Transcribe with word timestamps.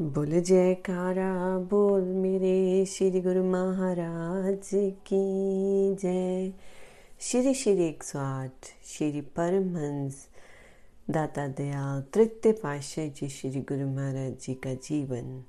बोल 0.00 0.40
जयकारा, 0.40 1.58
बोल 1.58 2.02
मेरे 2.02 2.86
श्री 2.86 3.20
गुरु 3.20 3.44
महाराज 3.44 4.70
की 4.74 5.94
जय। 5.94 6.52
श्री 7.20 7.54
श्री 7.54 7.86
एक 7.86 8.02
सौ 8.02 8.18
आठ, 8.18 8.52
श्री 8.84 9.20
परमहंस, 9.20 10.28
दाता 11.10 11.48
दयाल 11.48 12.04
तृतीय 12.12 12.52
पाशाह 12.52 13.06
जी, 13.06 13.28
श्री 13.28 13.50
गुरु 13.50 13.86
महाराज 13.86 14.32
जी 14.32 14.54
का 14.54 14.74
जीवन। 14.74 15.44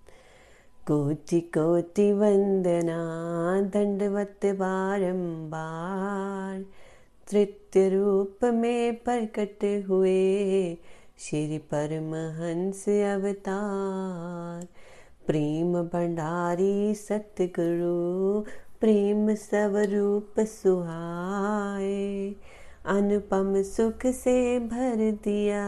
कोटि 0.88 1.42
कोटि 1.42 2.14
वंदना, 2.14 3.62
दंडवत 3.62 4.40
बारंबार 4.46 6.66
तृतीय 7.32 7.90
रूप 7.90 8.38
में 8.44 8.96
प्रकट 8.96 9.86
हुए। 9.90 10.78
श्री 11.20 11.58
परमहंस 11.58 12.90
अवतार, 12.90 14.68
प्रेम 15.28 15.74
भंडारी 15.74 16.96
सतगुरु, 16.96 18.44
प्रेम 18.80 19.36
स्वरूप 19.36 20.40
सुहाए, 20.40 22.36
अनुपम 22.86 23.64
सुख 23.64 24.06
से 24.06 24.60
भर 24.60 25.18
दिया, 25.24 25.66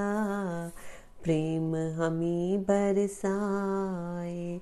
प्रेम 1.23 1.75
हमी 1.75 2.57
बरसाए। 2.57 4.61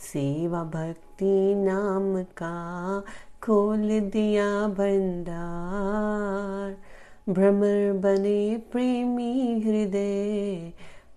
सेवा 0.00 0.64
भक्ति 0.64 1.54
नाम 1.54 2.22
का 2.22 3.04
खोल 3.42 4.00
दिया 4.00 4.68
भंडार। 4.68 6.95
भ्रमर 7.28 7.92
बने 7.92 8.62
प्रेमी 8.72 9.60
हृदय, 9.60 10.72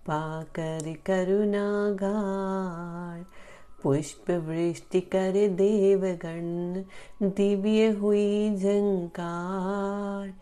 पाकर 0.06 0.94
करुणागार। 1.06 3.24
पुष्प 3.82 4.30
वृष्टि 4.30 5.00
कर 5.00 5.48
देवगण, 5.48 7.28
दिव्य 7.28 7.90
हुई 7.90 8.56
झंकार। 8.56 10.34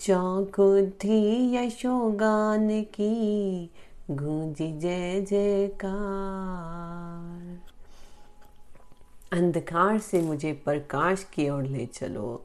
चौक 0.00 0.60
उठी 0.60 1.56
यशोगान 1.56 2.82
की, 2.82 3.70
गूंजी 4.10 4.78
जय 4.78 5.20
जयकार। 5.20 7.58
अंधकार 9.32 9.98
से 9.98 10.22
मुझे 10.22 10.52
प्रकाश 10.52 11.30
की 11.34 11.50
ओर 11.50 11.62
ले 11.62 11.86
चलो। 11.86 12.44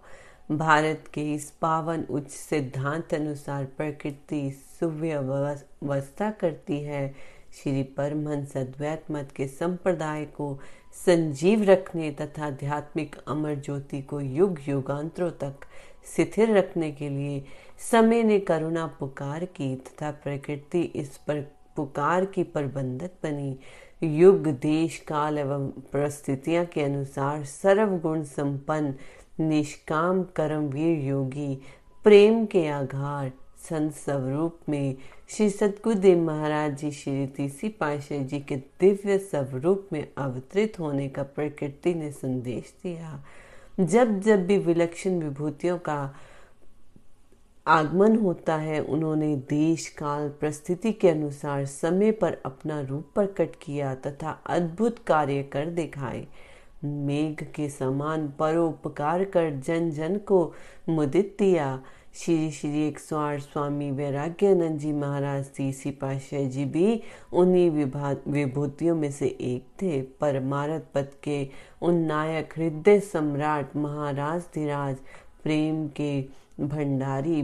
भारत 0.52 1.04
के 1.14 1.22
इस 1.34 1.50
पावन 1.52 2.04
उच्च 2.10 2.30
सिद्धांत 2.30 3.14
अनुसार 3.14 3.66
प्रकृति 3.78 4.42
सुव्यवस्था 4.80 6.30
करती 6.32 6.80
है। 6.80 7.08
श्री 7.54 7.84
परमहंस 7.84 8.56
अद्वैत 8.58 9.04
मत 9.12 9.32
के 9.36 9.48
संप्रदाय 9.48 10.26
को 10.26 10.60
संजीव 11.06 11.64
रखने 11.64 12.12
तथा 12.12 12.46
आध्यात्मिक 12.46 13.16
अमर 13.28 13.56
ज्योति 13.56 14.02
को 14.02 14.20
युग 14.22 14.60
युगांतरों 14.68 15.30
तक 15.32 15.66
स्थिर 16.06 16.58
रखने 16.58 16.92
के 16.92 17.10
लिए 17.10 17.44
समय 17.92 18.24
ने 18.24 18.40
करुणा 18.40 18.86
पुकार 19.00 19.46
की 19.46 19.76
तथा 19.76 20.12
प्रकृति 20.12 20.82
इस 20.82 21.18
पर 21.18 21.42
पुकार 21.76 22.26
की 22.26 22.44
प्रबंधक 22.44 23.12
बनी। 23.24 23.58
युग, 24.04 24.48
देश, 24.48 24.98
काल 25.08 25.38
एवं 25.38 25.68
परिस्थितियाँ 25.94 26.66
के 26.66 26.82
अनुसार 26.82 27.44
सर्वगुण 27.46 28.24
संपन्न 28.24 28.94
निष्काम 29.40 30.24
कर्मवीर 30.24 31.00
योगी, 31.00 31.56
प्रेम 32.04 32.46
के 32.46 32.68
आघार 32.68 33.32
संत 33.70 33.94
स्वरूप 33.94 34.60
में 34.70 34.96
श्री 35.30 35.50
सतगुरुदेव 35.50 36.20
महाराज 36.20 36.78
जी, 36.78 36.92
श्री 36.92 37.28
तीसरी 37.28 37.70
पाशाह 37.70 38.18
जी 38.18 38.40
के 38.40 38.56
दिव्य 38.56 39.18
स्वरूप 39.18 39.90
में 39.94 40.08
अवतरित 40.18 40.80
होने 40.80 41.10
का 41.10 41.24
प्रकृति 41.24 41.94
ने 41.94 42.12
संदेश 42.12 42.74
दिया। 42.84 43.24
जब 43.80 44.20
जब 44.20 44.48
भी 44.48 44.58
विलक्षण 44.58 45.20
विभूतियों 45.20 45.78
का 45.78 46.16
आगमन 47.68 48.18
होता 48.18 48.56
है, 48.56 48.80
उन्होंने 48.80 49.36
देश, 49.36 49.88
काल 49.88 50.30
परिस्थिति 50.30 50.92
के 50.92 51.10
अनुसार 51.10 51.66
समय 51.66 52.12
पर 52.12 52.38
अपना 52.46 52.82
रूप 52.82 53.08
प्रकट 53.16 53.50
किया 53.62 53.96
तथा 53.96 54.30
अद्भुत 54.46 55.00
कार्य 55.00 55.44
कर 55.44 55.66
दिखाए। 55.66 56.28
मेघ 56.84 57.44
के 57.56 57.68
समान 57.70 58.28
परोपकार 58.40 59.24
कर 59.26 59.50
जन 59.58 59.90
जन 59.92 60.18
को 60.28 60.54
मुदित 60.90 61.36
दिया। 61.40 61.80
श्री 62.16 62.50
श्री 62.52 62.88
एक 62.88 63.00
सौ 63.00 63.18
आठ 63.18 63.40
स्वामी 63.42 63.90
वैराग्यानंद 63.92 64.80
जी 64.80 64.92
महाराज 64.94 65.46
तीसरी 65.56 65.92
पाशाह 66.02 66.44
जी 66.50 66.66
भी 66.66 67.02
उन्हीं 67.34 67.70
विभूतियों 67.70 68.96
में 68.96 69.10
से 69.12 69.28
एक 69.28 69.66
थे। 69.82 70.02
परमारत 70.22 70.90
पद 70.96 71.12
के 71.24 71.48
उन 71.82 71.96
नायक 72.04 72.54
हृदय 72.58 73.00
सम्राट 73.02 73.76
महाराज 73.76 74.42
धीराज, 74.56 74.96
प्रेम 75.44 75.88
के 76.00 76.22
भंडारी 76.60 77.42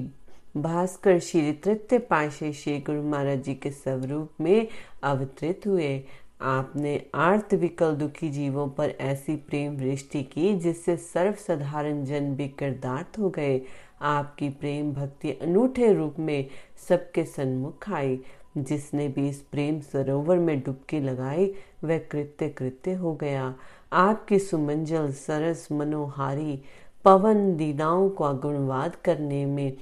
भास्कर 0.57 1.19
श्री 1.19 1.51
तृतीय 1.53 1.99
पाशाह 1.99 2.51
श्री 2.53 2.77
गुरु 2.79 3.01
महाराज 3.03 3.43
जी 3.43 3.53
के 3.55 3.71
स्वरूप 3.71 4.41
में 4.41 4.67
अवतरित 5.03 5.67
हुए। 5.67 5.97
आपने 6.41 7.05
आर्थ 7.15 7.53
विकल 7.53 7.95
दुखी 7.95 8.29
जीवों 8.29 8.67
पर 8.67 8.89
ऐसी 8.89 9.35
प्रेम 9.35 9.77
वृष्टि 9.77 10.23
की 10.23 10.53
जिससे 10.53 10.97
सर्वसाधारण 10.97 12.05
जन 12.05 12.35
भी 12.35 12.47
कृदार्थ 12.47 13.19
हो 13.19 13.29
गए। 13.29 13.61
आपकी 14.01 14.49
प्रेम 14.49 14.93
भक्ति 14.93 15.31
अनूठे 15.31 15.93
रूप 15.93 16.15
में 16.19 16.47
सबके 16.89 17.23
सन्मुख 17.23 17.89
आई। 17.89 18.19
जिसने 18.57 19.07
भी 19.07 19.29
इस 19.29 19.41
प्रेम 19.41 19.79
सरोवर 19.79 20.37
में 20.37 20.59
डुबकी 20.59 20.99
लगाई, 20.99 21.53
वह 21.83 21.97
कृत्य 21.97 22.49
कृत्य 22.49 22.93
हो 22.93 23.15
गया। 23.15 23.55
आपकी 23.93 24.39
सुमंजल, 24.39 25.11
सरस, 25.11 25.67
मनोहारी, 25.71 26.61
पवन 27.05 27.57
लीलाओं 27.57 28.09
को 28.09 28.33
गुणवाद 28.33 28.95
करने 28.95 29.45
में, 29.45 29.73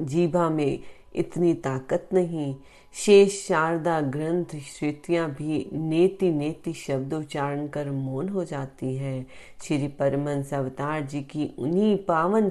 जीवा 0.00 0.50
में 0.50 0.78
इतनी 1.16 1.54
ताकत 1.54 2.08
नहीं। 2.12 2.56
शेष 2.94 3.46
शारदा 3.46 4.00
ग्रंथ 4.00 4.54
श्रुतियाँ 4.66 5.28
भी 5.30 5.68
नेति 5.72 6.30
नेति 6.32 6.72
शब्द 6.72 7.14
उच्चारण 7.14 7.66
कर 7.68 7.90
मौन 7.90 8.28
हो 8.28 8.44
जाती 8.44 8.94
है। 8.96 9.22
श्री 9.64 9.88
परमंस 9.98 10.52
अवतार 10.54 11.02
जी 11.02 11.20
की 11.22 11.50
उन्हीं 11.58 11.96
पावन 12.04 12.50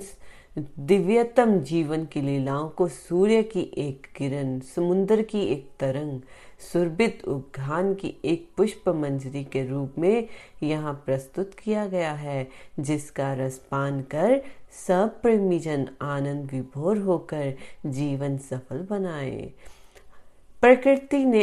दिव्यतम 0.58 1.58
जीवन 1.59 2.06
की 2.06 2.22
लीलाओं 2.22 2.70
को 2.70 2.88
सूर्य 2.88 3.42
की 3.44 3.62
एक 3.78 4.08
किरण 4.16 4.59
समुन्द्र 4.59 5.22
की 5.22 5.42
एक 5.44 5.70
तरंग, 5.80 6.20
सुरभित 6.72 7.24
उद्घान 7.28 7.94
की 7.94 8.16
एक 8.25 8.50
पुष्प 8.58 8.90
मंजरी 8.90 9.44
के 9.44 9.66
रूप 9.68 9.96
में 9.98 10.28
यहाँ 10.64 10.94
प्रस्तुत 11.06 11.54
किया 11.54 11.86
गया 11.86 12.14
है, 12.14 12.48
जिसका 12.80 13.34
रसपान 13.36 14.02
कर 14.02 14.42
सब 14.88 15.22
प्रेमी 15.22 15.59
जन 15.59 15.88
आनंद 16.02 16.52
विभोर 16.52 16.98
होकर 16.98 17.54
जीवन 17.86 18.38
सफल 18.38 18.86
बनाए। 18.90 19.52
प्रकृति 20.62 21.18
ने 21.25 21.41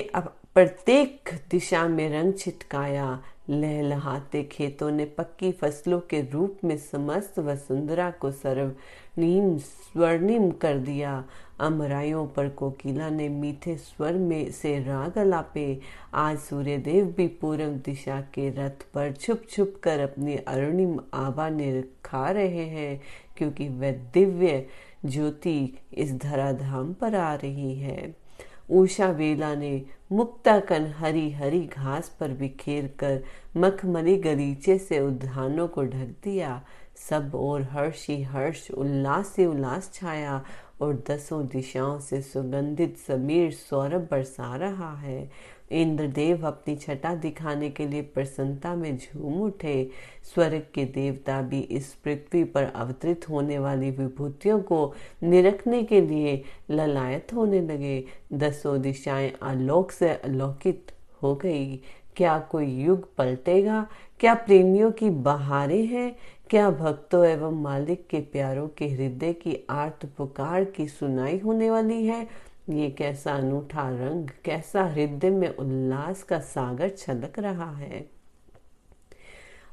प्रत्येक 0.55 1.31
दिशा 1.51 1.87
में 1.89 2.09
रंग 2.11 2.33
छिटकाया, 2.35 3.07
लहलहाते 3.51 4.43
खेतों 4.43 4.91
ने 4.91 5.05
पक्की 5.19 5.51
फ़सलों 5.53 5.99
के 6.01 6.21
रूप 6.31 6.59
में 6.65 6.77
समस्त 6.77 7.39
वसुंधरा 7.39 8.11
को 8.11 8.31
सर्वनीम 8.31 9.57
स्वर्णिम 9.59 10.51
कर 10.53 10.79
दिया। 10.79 11.13
अमराइयों 11.61 12.27
पर 12.27 12.49
कोकिला 12.49 13.11
ने 13.11 13.29
मीठे 13.29 13.77
स्वर 13.77 14.13
में 14.13 14.51
से 14.53 14.79
राग 14.85 15.19
अलापे। 15.19 15.79
आज 16.15 16.39
सूर्यदेव 16.39 17.13
भी 17.17 17.27
पूर्व 17.41 17.71
दिशा 17.85 18.21
के 18.35 18.49
रथ 18.51 18.85
पर 18.95 19.13
छुप 19.13 19.43
छुप 19.51 19.79
कर 19.83 20.01
अपनी 20.01 20.37
अरुणिम 20.37 20.99
आभा 21.15 21.49
निरखा 21.51 22.29
रहे 22.31 22.67
हैं, 22.67 23.01
क्योंकि 23.37 23.69
वह 23.69 23.93
दिव्य 24.15 24.67
ज्योति 25.07 25.79
इस 25.93 26.15
धराधाम 26.17 26.93
पर 26.93 27.15
आ 27.15 27.35
रही 27.35 27.75
है। 27.75 28.24
उषा 28.71 29.09
वेला 29.11 29.55
ने 29.55 29.85
मुक्ता 30.13 30.61
कन 30.61 30.87
हरी 30.97 31.31
हरी 31.31 31.61
घास 31.67 32.17
पर 32.21 32.29
बिखेर 32.29 32.87
कर 32.99 33.23
मखमली 33.57 34.17
गलीचे 34.17 34.79
से 34.79 35.01
उद्यानों 35.01 35.69
को 35.69 35.85
ढक 35.85 36.15
दिया। 36.25 36.63
सब 36.97 37.35
और 37.35 37.63
हर्ष 37.63 38.09
ही 38.09 38.23
हर्ष, 38.23 38.71
उल्लास 38.71 39.29
से 39.29 39.47
उल्लास 39.47 39.91
छाया 39.95 40.45
और 40.81 41.05
दसों 41.11 41.47
दिशाओं 41.47 41.99
से 42.01 42.21
सुगंधित 42.23 42.97
समीर 42.99 43.53
सौरभ 43.53 44.09
बरसा 44.11 44.57
रहा 44.57 44.95
है। 44.95 45.31
इंद्रदेव 45.71 46.47
अपनी 46.47 46.77
छटा 46.77 47.15
दिखाने 47.15 47.71
के 47.71 47.87
लिए 47.87 48.03
प्रसन्नता 48.03 48.75
में 48.75 48.99
झूम 48.99 49.43
उठे। 49.43 49.91
स्वर्ग 50.35 50.67
के 50.75 50.85
देवता 50.85 51.43
भी 51.43 51.61
इस 51.61 51.95
पृथ्वी 51.95 52.45
पर 52.45 52.65
अवतरित 52.65 53.29
होने 53.29 53.59
वाली 53.59 53.91
विभूतियों 53.91 54.61
को 54.61 54.95
निरखने 55.23 55.83
के 55.83 56.01
लिए 56.01 56.43
ललायत 56.71 57.35
होने 57.35 57.61
लगे। 57.61 58.05
दसों 58.33 58.81
दिशाएँ 58.81 59.33
आलोक 59.43 59.91
से 59.91 60.09
अलौकित 60.09 60.93
हो 61.23 61.35
गई। 61.35 61.81
क्या 62.17 62.39
कोई 62.39 62.67
युग 62.67 63.17
पलटेगा? 63.17 63.87
क्या 64.21 64.35
प्रेमियों 64.35 64.91
की 64.91 65.11
बहारें 65.11 65.87
हैं? 65.87 66.17
क्या 66.51 66.71
भक्तों 66.71 67.27
एवं 67.27 67.63
मालिक 67.63 68.07
के 68.07 68.21
प्यारों 68.21 68.69
के 68.69 68.89
हृदय 68.89 69.33
की 69.33 69.67
आर्त 69.71 70.07
पुकार 70.07 70.65
की 70.65 70.89
सुनाई 70.89 71.39
होने 71.39 71.71
वाली 71.71 72.07
है? 72.07 72.27
ये 72.71 72.89
कैसा 72.91 73.33
अनूठा 73.33 73.89
रंग, 73.89 74.29
कैसा 74.45 74.85
हृदय 74.85 75.31
में 75.31 75.57
उल्लास 75.57 76.23
का 76.23 76.39
सागर 76.39 76.89
छलक 76.89 77.39
रहा 77.39 77.71
है। 77.71 78.07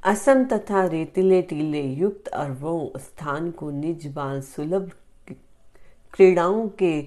असम 0.04 0.44
तथा 0.46 0.86
रेतिले 0.86 1.42
टीले 1.42 1.82
युक्त 1.82 2.28
अरबों 2.28 3.00
स्थान 3.00 3.52
को 3.52 3.70
निज 3.72 4.08
बाल 4.08 4.42
सुलभ 4.42 4.92
क्रीड़ाओं 6.14 6.68
के 6.70 7.02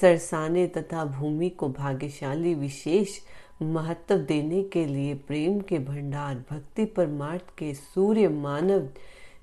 सरसाने 0.00 0.66
तथा 0.66 1.04
भूमि 1.04 1.48
को 1.50 1.68
भाग्यशाली 1.68 2.54
विशेष 2.54 3.18
महत्व 3.62 4.16
देने 4.16 4.62
के 4.62 4.84
लिए 4.84 5.14
प्रेम 5.14 5.60
के 5.60 5.78
भंडार, 5.78 6.44
भक्ति 6.50 6.84
परमार्थ 6.84 7.44
के 7.58 7.74
सूर्य 7.74 8.28
मानव 8.28 8.88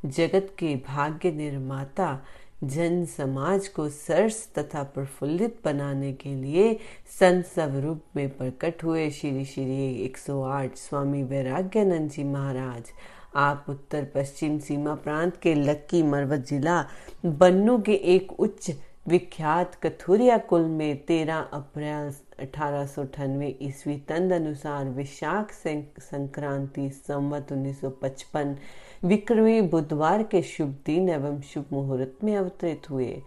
जगत 0.06 0.56
के 0.60 0.76
भाग्य 0.88 1.32
निर्माता 1.32 2.24
जन 2.64 3.04
समाज 3.06 3.68
को 3.68 3.88
सरस 3.90 4.48
तथा 4.58 4.82
प्रफुल्लित 4.84 5.58
बनाने 5.66 6.12
के 6.14 6.34
लिए 6.36 6.74
संत 7.20 7.46
स्वरूप 7.46 8.02
में 8.16 8.30
प्रकट 8.38 8.84
हुए 8.84 9.10
श्री 9.10 9.44
श्री 9.46 10.08
108 10.08 10.78
स्वामी 10.78 11.22
वैराग्यानंद 11.24 12.10
जी 12.12 12.24
महाराज। 12.24 12.92
आप 13.36 13.66
उत्तर 13.70 14.08
पश्चिम 14.16 14.58
सीमा 14.60 14.96
प्रांत 15.04 15.38
के 15.38 15.54
लक्की 15.56 16.02
मरवत 16.04 16.48
जिला 16.50 16.82
बन्नू 17.26 17.78
के 17.78 17.94
एक 18.16 18.32
उच्च 18.40 18.72
विख्यात 19.08 19.76
कथुरिया 19.84 20.38
कुल 20.50 20.66
में 20.70 21.06
13 21.06 21.44
अप्रैल 21.54 22.12
अठारह 22.40 23.46
ईस्वी 23.62 23.98
तंद 24.10 24.34
अनुसार 24.34 24.90
विशाख 24.90 25.52
संक्रांति 25.52 26.90
संवत 26.90 27.54
1955 27.54 28.56
विक्रमी 29.06 29.62
बुधवार 29.62 30.24
के 30.24 30.42
शुभ 30.42 30.78
दिन 30.86 31.10
एवं 31.10 31.42
शुभ 31.42 31.66
मुहूर्त 31.74 32.24
में 32.24 32.36
अवतरित 32.36 32.90
हुए। 32.90 33.22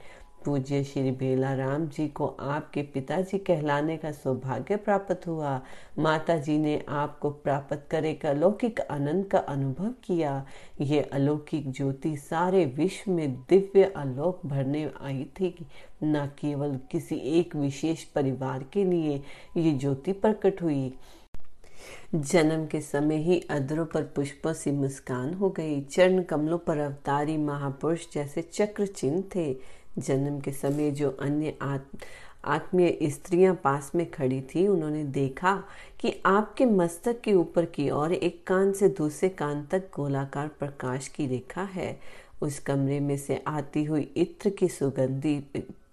पूज्य 0.44 0.84
श्री 0.84 1.10
बेला 1.10 1.54
राम 1.54 1.86
जी 1.86 2.08
को 2.08 2.26
आपके 2.40 2.82
पिताजी 2.82 3.38
कहलाने 3.38 3.96
का 3.96 4.12
सौभाग्य 4.12 4.76
प्राप्त 4.76 5.26
हुआ। 5.26 5.60
माता 5.98 6.36
जी 6.36 6.58
ने 6.58 6.84
आपको 6.88 7.30
प्राप्त 7.30 7.86
करे 7.90 8.14
का 8.14 8.30
अलौकिक 8.30 8.80
आनंद 8.80 9.26
का 9.26 9.38
अनुभव 9.38 9.94
किया। 10.04 10.46
ये 10.80 11.00
अलौकिक 11.00 11.70
ज्योति 11.70 12.16
सारे 12.16 12.64
विश्व 12.64 13.10
में 13.12 13.34
दिव्य 13.50 13.92
आलोक 13.96 14.40
भरने 14.46 14.90
आई 15.02 15.24
थी। 15.40 15.54
न 16.04 16.26
केवल 16.40 16.78
किसी 16.90 17.16
एक 17.16 17.56
विशेष 17.56 18.04
परिवार 18.04 18.64
के 18.72 18.84
लिए 18.84 19.22
ये 19.56 19.72
ज्योति 19.72 20.12
प्रकट 20.12 20.62
हुई 20.62 20.92
जन्म 22.14 22.66
के 22.66 22.80
समय 22.80 23.16
ही 23.16 23.38
अदरों 23.50 23.86
पर 23.86 24.02
पुष्पों 24.16 24.52
से 24.52 24.72
मुस्कान 24.72 25.34
हो 25.34 25.50
गई। 25.50 25.80
चरण 25.82 26.22
कमलों 26.22 26.58
पर 26.58 26.78
अवतारी 26.78 27.36
महापुरुष 27.36 28.06
जैसे 28.14 28.42
चक्र 28.42 28.86
चिन्ह 28.86 29.22
थे। 29.34 29.54
जन्म 29.98 30.40
के 30.40 30.52
समय 30.52 30.90
जो 30.90 31.10
अन्य 31.10 31.56
आत्मीय 32.44 32.98
स्त्रियाँ 33.10 33.54
पास 33.54 33.90
में 33.94 34.10
खड़ी 34.10 34.40
थी, 34.40 34.66
उन्होंने 34.68 35.04
देखा 35.04 35.54
कि 36.00 36.14
आपके 36.26 36.66
मस्तक 36.66 37.20
के 37.20 37.34
ऊपर 37.34 37.64
की 37.64 37.88
ओर 37.90 38.12
एक 38.12 38.46
कान 38.46 38.72
से 38.72 38.88
दूसरे 38.88 39.28
कान 39.28 39.66
तक 39.70 39.90
गोलाकार 39.96 40.48
प्रकाश 40.48 41.08
की 41.08 41.26
रेखा 41.26 41.62
है। 41.62 41.98
उस 42.42 42.58
कमरे 42.58 43.00
में 43.00 43.16
से 43.16 43.42
आती 43.46 43.84
हुई 43.84 44.02
इत्र 44.16 44.50
की 44.50 44.68
सुगंधी 44.68 45.38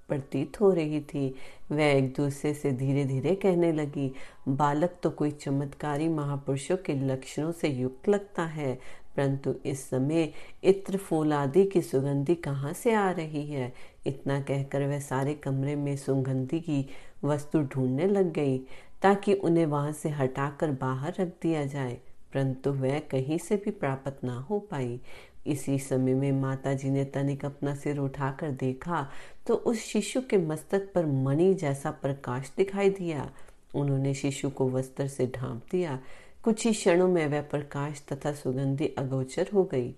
प्रतीत 0.10 0.60
हो 0.62 0.72
रही 0.72 1.00
थी। 1.04 1.34
वह 1.72 1.84
एक 1.84 2.14
दूसरे 2.14 2.54
से 2.54 2.72
धीरे 2.72 3.06
धीरे 3.06 3.36
कहने 3.36 3.72
लगी, 3.72 4.12
बालक 4.48 4.96
तो 5.04 5.10
कोई 5.10 5.32
चमत्कारी 5.32 6.08
महापुरुषों 6.10 6.78
के 6.78 6.94
लक्षणों 7.08 7.52
से 7.52 7.70
युक्त 7.70 8.10
लगता 8.10 8.46
है, 8.46 8.74
परंतु 9.18 9.54
इस 9.66 9.90
समय 9.90 10.32
इत्र 10.64 10.98
फूल 10.98 11.34
आदि 11.34 11.66
की 11.66 11.82
सुगंधी 11.82 12.36
कहाँ 12.38 12.74
से 12.74 12.94
आ 12.94 13.10
रही 13.12 13.46
है? 13.46 13.72
इतना 14.08 14.40
कहकर 14.42 14.88
वह 14.88 15.00
सारे 15.00 15.34
कमरे 15.34 15.76
में 15.76 15.96
सुगंधी 15.98 16.60
की 16.60 16.86
वस्तु 17.24 17.62
ढूँढने 17.64 18.08
लग 18.08 18.32
गई, 18.34 18.58
ताकि 19.02 19.34
उन्हें 19.34 19.66
वहाँ 19.66 19.92
से 19.92 20.10
हटाकर 20.10 20.72
बाहर 20.72 21.14
रख 21.20 21.28
दिया 21.42 21.66
जाए, 21.66 21.98
परंतु 22.34 22.72
वह 22.74 23.00
कहीं 23.12 23.38
से 23.38 23.56
भी 23.56 23.72
प्राप्त 23.72 24.24
ना 24.24 24.36
हो 24.40 24.60
पाई। 24.72 25.00
इसी 25.48 25.78
समय 25.80 26.14
में 26.14 26.32
माता 26.32 26.74
जी 26.74 26.90
ने 26.90 27.04
तनिक 27.06 27.46
अपना 27.46 27.76
सिर 27.76 27.98
उठाकर 27.98 28.52
देखा 28.52 29.08
तो 29.48 29.56
उस 29.56 29.80
शिशु 29.80 30.22
के 30.22 30.38
मस्तक 30.38 30.92
पर 30.96 31.06
मणि 31.06 31.54
जैसा 31.54 31.92
प्रकाश 31.92 32.52
दिखाई 32.58 32.90
दिया। 32.90 33.30
उन्होंने 33.76 34.14
शिशु 34.14 34.50
को 34.50 34.70
वस्त्र 34.70 35.08
से 35.08 35.28
ढांप 35.36 35.64
दिया। 35.72 36.00
कुछ 36.44 36.66
ही 36.66 36.72
क्षणों 36.72 37.08
में 37.08 37.26
वह 37.28 37.42
प्रकाश 37.42 38.04
तथा 38.12 38.32
सुगंधी 38.34 38.88
अगोचर 38.98 39.50
हो 39.54 39.64
गई। 39.64 39.94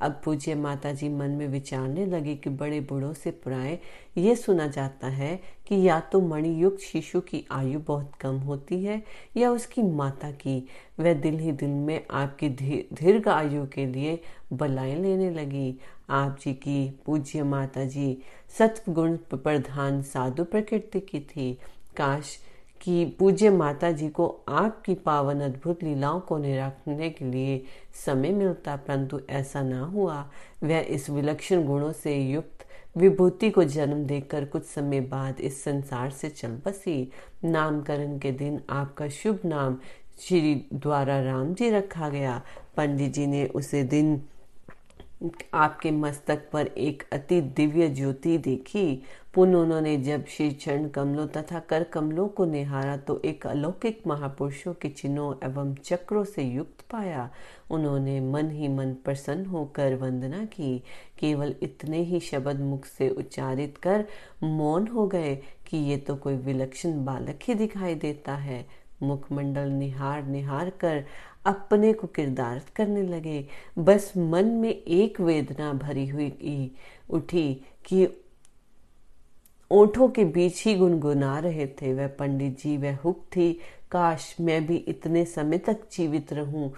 अब 0.00 0.20
पूज्य 0.24 0.54
माता 0.54 0.92
जी 0.92 1.08
मन 1.08 1.30
में 1.30 1.46
विचारने 1.48 2.06
लगे 2.06 2.34
कि 2.34 2.50
बड़े 2.50 2.80
बूढ़ों 2.80 3.12
से 3.12 3.30
प्राय 3.30 3.78
ये 4.18 4.34
सुना 4.36 4.66
जाता 4.66 5.08
है 5.08 5.40
कि 5.68 5.88
या 5.88 5.98
तो 6.00 6.20
मणियुक्त 6.20 6.80
शिशु 6.80 7.20
की 7.20 7.44
आयु 7.50 7.80
बहुत 7.80 8.12
कम 8.20 8.38
होती 8.38 8.82
है 8.84 9.02
या 9.36 9.50
उसकी 9.50 9.82
माता 9.82 10.30
की। 10.30 10.68
वह 11.00 11.14
दिल 11.14 11.38
ही 11.38 11.52
दिल 11.52 11.70
में 11.70 12.06
आपकी 12.10 12.48
दीर्घ 12.48 13.28
आयु 13.28 13.66
के 13.66 13.86
लिए 13.86 14.18
बलाएँ 14.52 14.96
लेने 14.96 15.30
लगी। 15.30 15.74
आप 16.10 16.38
जी 16.40 16.52
की 16.54 16.90
पूज्य 17.06 17.42
माता 17.42 17.84
जी 17.84 18.16
सत्व 18.58 18.92
गुण 18.92 19.16
प्रधान 19.34 20.02
साधु 20.02 20.44
प्रकृति 20.44 21.00
की 21.00 21.20
थी। 21.20 21.52
काश 21.96 22.38
कि 22.82 23.04
पूज्य 23.18 23.50
माता 23.50 23.90
जी 23.92 24.08
को 24.08 24.26
आपकी 24.48 24.94
पावन 24.94 25.40
अद्भुत 25.40 25.82
लीलाओं 25.82 26.20
को 26.20 26.38
निराखने 26.38 27.10
के 27.10 27.24
लिए 27.24 27.62
समय 28.06 28.30
मिलता, 28.30 28.76
परंतु 28.76 29.20
ऐसा 29.30 29.62
ना 29.62 29.80
हुआ। 29.80 30.20
वह 30.62 30.78
इस 30.80 31.10
विलक्षण 31.10 31.64
गुणों 31.64 31.92
से 31.92 32.16
युक्त 32.16 32.66
विभूति 32.96 33.50
को 33.50 33.64
जन्म 33.64 34.04
देकर 34.06 34.44
कुछ 34.44 34.64
समय 34.64 35.00
बाद 35.00 35.40
इस 35.40 35.62
संसार 35.64 36.10
से 36.10 36.28
चल 36.28 36.58
बसी। 36.66 37.10
नामकरण 37.44 38.18
के 38.18 38.32
दिन 38.32 38.60
आपका 38.70 39.08
शुभ 39.08 39.40
नाम 39.44 39.78
श्री 40.20 40.54
द्वारा 40.74 41.20
राम 41.22 41.54
जी 41.54 41.70
रखा 41.70 42.08
गया। 42.08 42.42
पंडित 42.76 43.12
जी 43.12 43.26
ने 43.26 43.46
उसे 43.46 43.82
दिन 43.84 44.16
आपके 45.54 45.90
मस्तक 45.90 46.48
पर 46.52 46.66
एक 46.66 47.02
अति 47.12 47.40
दिव्य 47.40 47.88
ज्योति 47.88 48.36
देखी। 48.38 49.02
पुनः 49.34 49.58
उन्होंने 49.58 49.96
जब 49.96 50.24
श्री 50.26 50.50
चरण 50.50 50.88
कमलों 50.88 51.26
तथा 51.26 51.58
कर 51.60 51.84
कमलों 51.84 52.26
को 52.28 52.44
निहारा 52.44 52.96
तो 52.96 53.20
एक 53.24 53.46
अलौकिक 53.46 54.06
महापुरुषों 54.06 54.74
के 54.74 54.88
चिन्हों 54.88 55.34
एवं 55.44 55.74
चक्रों 55.74 56.24
से 56.24 56.42
युक्त 56.42 56.84
पाया। 56.90 57.28
उन्होंने 57.70 58.18
मन 58.20 58.50
ही 58.50 58.68
मन 58.68 58.94
प्रसन्न 59.04 59.46
होकर 59.46 59.94
वंदना 59.94 60.44
की। 60.44 60.78
केवल 61.18 61.54
इतने 61.62 62.02
ही 62.02 62.20
शब्द 62.20 62.60
मुख 62.60 62.86
से 62.86 63.08
उच्चारित 63.10 63.78
कर 63.78 64.04
मौन 64.42 64.86
हो 64.86 65.06
गए 65.06 65.36
कि 65.66 65.76
ये 65.76 65.96
तो 65.96 66.16
कोई 66.16 66.36
विलक्षण 66.36 67.04
बालक 67.04 67.38
ही 67.42 67.54
दिखाई 67.54 67.94
देता 67.94 68.34
है। 68.34 68.66
मुखमंडल 69.02 69.68
निहार 69.68 70.22
निहार 70.22 70.70
कर 70.70 71.04
अपने 71.46 71.92
को 71.92 72.06
किरदार 72.06 72.62
करने 72.76 73.02
लगे। 73.02 73.46
बस 73.78 74.12
मन 74.16 74.44
में 74.44 74.70
एक 74.70 75.20
वेदना 75.20 75.72
भरी 75.72 76.06
हुई 76.06 76.70
उठी 77.10 77.52
कि 77.84 78.06
ओठों 79.70 80.08
के 80.08 80.24
बीच 80.24 80.64
ही 80.64 80.74
गुनगुना 80.74 81.38
रहे 81.38 81.66
थे। 81.66 81.92
वह 81.94 82.06
पंडित 82.08 82.60
जी, 82.60 82.76
वह 82.76 82.96
हुक 82.96 83.24
थी। 83.36 83.52
काश 83.90 84.36
मैं 84.40 84.66
भी 84.66 84.76
इतने 84.76 85.24
समय 85.24 85.58
तक 85.58 85.80
जीवित 85.92 86.32
रहूँ 86.32 86.72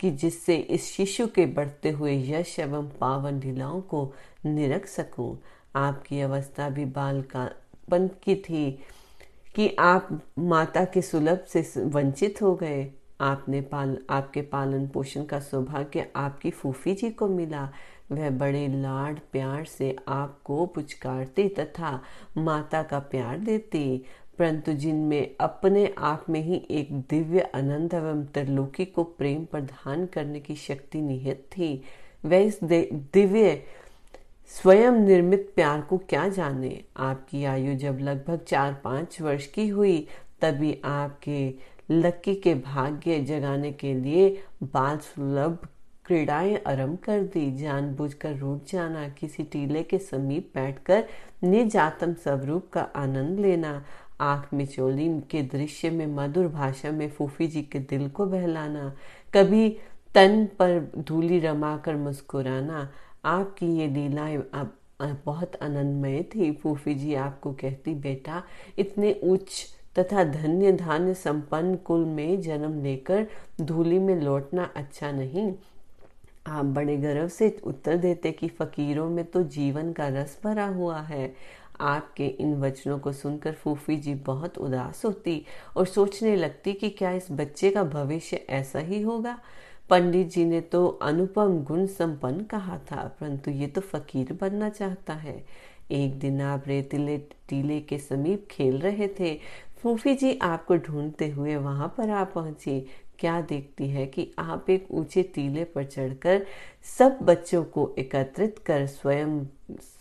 कि 0.00 0.10
जिससे 0.10 0.56
इस 0.56 0.84
शिशु 0.92 1.26
के 1.26 1.46
बढ़ते 1.46 1.90
हुए 1.90 2.16
यश 2.28 2.58
एवं 2.60 2.88
पावन 3.00 3.40
लीलाओं 3.40 3.80
को 3.80 4.12
निरख 4.46 4.86
सकूँ। 4.86 5.36
आपकी 5.76 6.20
अवस्था 6.20 6.68
भी 6.68 6.84
बाल 6.84 7.22
का 7.22 7.44
पंत 7.90 8.20
की 8.24 8.34
थी 8.34 8.70
कि 9.54 9.76
आप 9.78 10.08
माता 10.38 10.84
के 10.84 11.02
सुलभ 11.02 11.44
से 11.48 11.62
वंचित 11.78 12.42
हो 12.42 12.54
गए। 12.54 12.90
आपने 13.22 13.60
पाल, 13.60 13.96
आपके 14.10 14.42
पालन 14.42 14.86
पोषण 14.88 15.24
का 15.24 15.40
सौभाग्य 15.40 16.10
आपकी 16.16 16.50
फूफी 16.50 16.94
जी 16.94 17.10
को 17.10 17.28
मिला। 17.28 17.68
वह 18.12 18.30
बड़े 18.30 18.66
लाड 18.68 19.18
प्यार 19.32 19.64
से 19.64 19.96
आपको 20.08 20.66
पुचकारती 20.66 21.48
तथा 21.48 22.00
माता 22.36 22.82
का 22.82 22.98
प्यार 22.98 23.38
देती। 23.38 24.04
परंतु 24.38 24.72
जिनमें 24.72 25.36
अपने 25.40 25.94
आप 25.98 26.26
में 26.30 26.40
ही 26.40 26.66
एक 26.70 26.92
दिव्य 27.10 27.40
आनंद 27.54 27.94
एवं 27.94 28.24
त्रिलोकी 28.24 28.84
को 28.84 29.02
प्रेम 29.04 29.44
प्रदान 29.44 30.06
करने 30.06 30.40
की 30.40 30.54
शक्ति 30.54 31.00
निहित 31.02 31.46
थी, 31.50 31.82
वह 32.24 32.36
इस 32.36 32.58
दिव्य, 32.64 33.62
स्वयं 34.48 34.92
निर्मित 34.92 35.52
प्यार 35.54 35.80
को 35.80 35.98
क्या 35.98 36.28
जाने? 36.28 36.84
आपकी 36.96 37.44
आयु 37.44 37.74
जब 37.74 37.98
लगभग 38.00 38.40
चार 38.48 38.74
पाँच 38.84 39.20
वर्ष 39.20 39.46
की 39.46 39.68
हुई 39.68 40.06
तभी 40.42 40.76
आपके 40.84 41.54
लक्की 41.90 42.34
के 42.34 42.54
भाग्य 42.54 43.18
जगाने 43.20 43.72
के 43.72 43.94
लिए 43.94 44.28
बाल 44.62 44.98
सुलभ 44.98 45.66
क्रीड़ाएँ 46.04 46.56
आरंभ 46.66 46.98
कर 46.98 47.22
दी। 47.22 47.50
जानबूझकर 47.56 48.34
रूट 48.36 48.70
जाना, 48.70 49.08
किसी 49.08 49.42
टीले 49.42 49.82
के 49.82 49.98
समीप 49.98 50.50
बैठकर 50.54 51.04
निज 51.44 51.76
आत्म 51.76 52.14
स्वरूप 52.14 52.68
का 52.72 52.82
आनंद 52.96 53.40
लेना, 53.40 53.84
आँख 54.20 54.52
मिचोली 54.54 55.08
के 55.30 55.42
दृश्य 55.42 55.90
में, 55.90 56.06
मधुर 56.06 56.48
भाषा 56.48 56.90
में 56.90 57.08
फूफी 57.10 57.46
जी 57.46 57.62
के 57.62 57.78
दिल 57.78 58.08
को 58.08 58.26
बहलाना, 58.26 58.94
कभी 59.34 59.68
तन 60.14 60.44
पर 60.58 60.92
धूली 60.98 61.38
रमाकर 61.40 61.96
मुस्कुराना, 61.96 62.88
आपकी 63.24 63.66
ये 63.78 63.86
लीलाएँ 63.88 64.36
अब 64.36 64.78
बहुत 65.24 65.56
आनंदमय 65.62 66.22
थी। 66.34 66.50
फूफी 66.52 66.94
जी 66.94 67.14
आपको 67.14 67.52
कहती, 67.52 67.94
बेटा, 67.94 68.42
इतने 68.78 69.12
उच्च 69.24 69.64
तथा 69.96 70.24
धन्य 70.24 70.72
धान्य 70.72 71.14
संपन्न 71.14 71.74
कुल 71.76 72.04
में 72.04 72.40
जन्म 72.40 72.82
लेकर 72.82 73.26
धूली 73.60 73.98
में 73.98 74.14
लौटना 74.20 74.70
अच्छा 74.76 75.10
नहीं। 75.12 75.52
आप 76.46 76.64
बड़े 76.64 76.96
गर्व 76.96 77.28
से 77.28 77.56
उत्तर 77.64 77.96
देते 77.96 78.30
कि 78.32 78.48
फकीरों 78.50 79.08
में 79.10 79.24
तो 79.24 79.42
जीवन 79.42 79.92
का 79.92 80.08
रस 80.08 80.38
भरा 80.44 80.66
हुआ 80.66 81.00
है। 81.00 81.34
आपके 81.80 82.26
इन 82.26 82.54
वचनों 82.60 82.98
को 82.98 83.12
सुनकर 83.12 83.52
फूफी 83.52 83.96
जी 83.96 84.14
बहुत 84.16 84.58
उदास 84.58 85.04
होती 85.04 85.44
और 85.76 85.86
सोचने 85.86 86.34
लगती 86.36 86.72
कि 86.72 86.90
क्या 86.90 87.10
इस 87.12 87.26
बच्चे 87.30 87.70
का 87.70 87.84
भविष्य 87.84 88.36
ऐसा 88.50 88.78
ही 88.78 89.00
होगा? 89.02 89.38
पंडित 89.90 90.28
जी 90.28 90.44
ने 90.44 90.60
तो 90.60 90.86
अनुपम 91.02 91.58
गुण 91.64 91.86
संपन्न 91.86 92.44
कहा 92.44 92.78
था, 92.90 93.02
परंतु 93.20 93.50
ये 93.50 93.66
तो 93.66 93.80
फकीर 93.80 94.32
बनना 94.32 94.68
चाहता 94.68 95.14
है। 95.14 95.44
एक 95.90 96.18
दिन 96.18 96.40
आप 96.40 96.64
रेतीले, 96.66 97.16
टीले 97.48 97.80
के 97.80 97.98
समीप 97.98 98.46
खेल 98.50 98.78
रहे 98.78 99.08
थे 99.20 99.34
फूफी 99.82 100.14
जी, 100.14 100.38
आपको 100.42 100.76
ढूंढते 100.76 101.28
हुए 101.28 101.56
वहाँ 101.56 101.94
पर 101.96 102.10
आ 102.10 102.24
पहुँची। 102.24 102.80
क्या 103.18 103.40
देखती 103.40 103.88
है 103.88 104.06
कि 104.06 104.30
आप 104.38 104.70
एक 104.70 104.86
ऊँचे 104.90 105.22
टीले 105.34 105.64
पर 105.64 105.84
चढ़कर 105.84 106.46
सब 106.98 107.18
बच्चों 107.22 107.62
को 107.64 107.94
एकत्रित 107.98 108.58
कर 108.58 108.86
स्वयं 108.86 109.44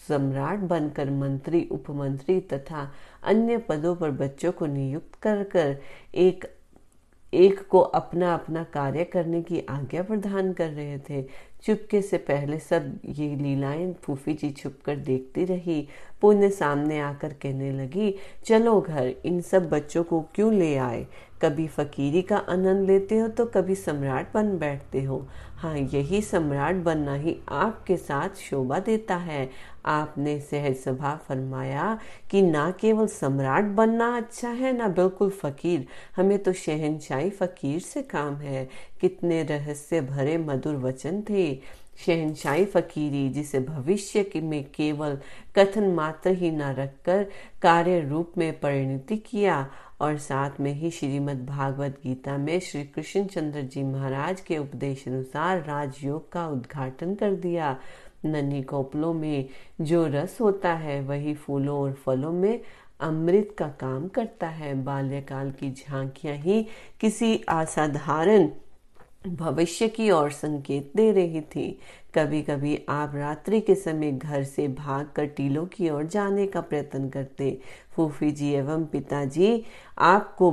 सम्राट 0.07 0.59
बनकर 0.59 1.09
मंत्री, 1.09 1.67
उपमंत्री 1.71 2.39
तथा 2.41 2.91
अन्य 3.23 3.57
पदों 3.57 3.95
पर 3.95 4.11
बच्चों 4.11 4.51
को 4.51 4.65
नियुक्त 4.65 5.15
कर 5.15 5.43
कर 5.43 5.77
एक 6.15 6.45
एक 7.33 7.67
को 7.67 7.79
अपना 7.79 8.33
अपना 8.33 8.63
कार्य 8.63 9.03
करने 9.03 9.41
की 9.41 9.59
आज्ञा 9.69 10.03
प्रदान 10.03 10.51
कर 10.53 10.69
रहे 10.69 10.97
थे। 10.99 11.21
चुपके 11.63 12.01
से 12.01 12.17
पहले 12.17 12.59
सब 12.59 12.99
ये 13.05 13.35
लीलाएँ 13.35 13.93
फूफी 13.93 14.33
जी 14.33 14.49
छुप 14.51 14.77
कर 14.85 14.95
देखती 14.95 15.45
रही। 15.45 15.87
पुण्य 16.21 16.49
सामने 16.49 16.99
आकर 16.99 17.33
कहने 17.33 17.71
लगी, 17.71 18.15
चलो 18.45 18.81
घर, 18.81 19.13
इन 19.25 19.41
सब 19.41 19.69
बच्चों 19.69 20.03
को 20.03 20.21
क्यों 20.35 20.53
ले 20.53 20.75
आए? 20.77 21.07
कभी 21.41 21.67
फकीरी 21.67 22.21
का 22.21 22.37
आनंद 22.37 22.87
लेते 22.87 23.17
हो 23.17 23.27
तो 23.27 23.45
कभी 23.45 23.75
सम्राट 23.75 24.33
बन 24.33 24.57
बैठते 24.57 25.03
हो। 25.03 25.27
हाँ 25.55 25.77
यही 25.77 26.21
सम्राट 26.21 26.75
बनना 26.75 27.15
ही 27.15 27.37
आपके 27.49 27.97
साथ 27.97 28.29
शोभा 28.29 28.79
देता 28.79 29.15
है। 29.15 29.49
आपने 29.85 30.39
सहज 30.39 30.75
सभा 30.75 31.15
फरमाया 31.15 31.99
कि 32.31 32.41
ना 32.41 32.71
केवल 32.71 33.07
सम्राट 33.07 33.63
बनना 33.63 34.17
अच्छा 34.17 34.49
है, 34.49 34.77
ना 34.77 34.87
बिल्कुल 34.87 35.29
फकीर। 35.29 35.85
हमें 36.15 36.39
तो 36.39 36.53
शहनशाही 36.53 37.29
फकीर 37.29 37.79
से 37.79 38.01
काम 38.01 38.35
है। 38.35 38.69
कितने 39.01 39.43
रहस्य 39.43 40.01
भरे 40.01 40.37
मधुर 40.37 40.75
वचन 40.75 41.21
थे। 41.21 41.59
शहनशाही 42.05 42.65
फकीरी, 42.65 43.29
जिसे 43.29 43.59
भविष्य 43.59 44.25
में 44.35 44.63
केवल 44.63 45.17
कथन 45.57 45.87
मात्र 45.87 46.29
ही 46.29 46.51
न 46.51 46.61
रखकर 46.61 47.23
कार्य 47.61 47.99
रूप 47.99 48.31
में 48.37 48.59
परिणति 48.59 49.17
किया 49.17 49.67
और 50.01 50.17
साथ 50.17 50.59
में 50.59 50.73
ही 50.73 50.91
श्रीमद् 50.91 51.45
भागवत 51.45 51.99
गीता 52.03 52.37
में 52.37 52.59
श्री 52.59 52.83
कृष्ण 52.83 53.25
चंद्र 53.25 53.61
जी 53.61 53.83
महाराज 53.83 54.41
के 54.41 54.57
उपदेश 54.57 55.07
अनुसार 55.07 55.63
राजयोग 55.63 56.31
का 56.31 56.47
उद्घाटन 56.47 57.15
कर 57.15 57.35
दिया। 57.35 57.77
नन्ही 58.25 58.61
कोपलों 58.61 59.13
में 59.13 59.49
जो 59.81 60.05
रस 60.07 60.37
होता 60.41 60.73
है, 60.73 61.01
वही 61.01 61.33
फूलों 61.33 61.79
और 61.79 61.93
फलों 61.93 62.31
में 62.31 62.61
अमृत 62.99 63.55
का 63.57 63.67
काम 63.67 64.07
करता 64.07 64.47
है। 64.47 64.73
बाल्यकाल 64.83 65.51
की 65.51 65.71
झांकियाँ 65.71 66.35
ही 66.35 66.65
किसी 66.99 67.35
असाधारण 67.49 68.49
भविष्य 69.27 69.87
की 69.87 70.09
ओर 70.11 70.31
संकेत 70.31 70.91
दे 70.95 71.11
रही 71.11 71.41
थी। 71.41 71.79
कभी 72.15 72.41
कभी 72.41 72.85
आप 72.89 73.11
रात्रि 73.15 73.59
के 73.61 73.75
समय 73.75 74.11
घर 74.11 74.43
से 74.43 74.67
भाग 74.67 75.09
कर 75.15 75.25
टीलों 75.25 75.65
की 75.65 75.89
ओर 75.89 76.03
जाने 76.03 76.47
का 76.47 76.61
प्रयत्न 76.61 77.09
करते। 77.09 77.59
फूफी 77.95 78.31
जी 78.31 78.51
एवं 78.51 78.85
पिताजी 78.85 79.63
आपको 79.97 80.51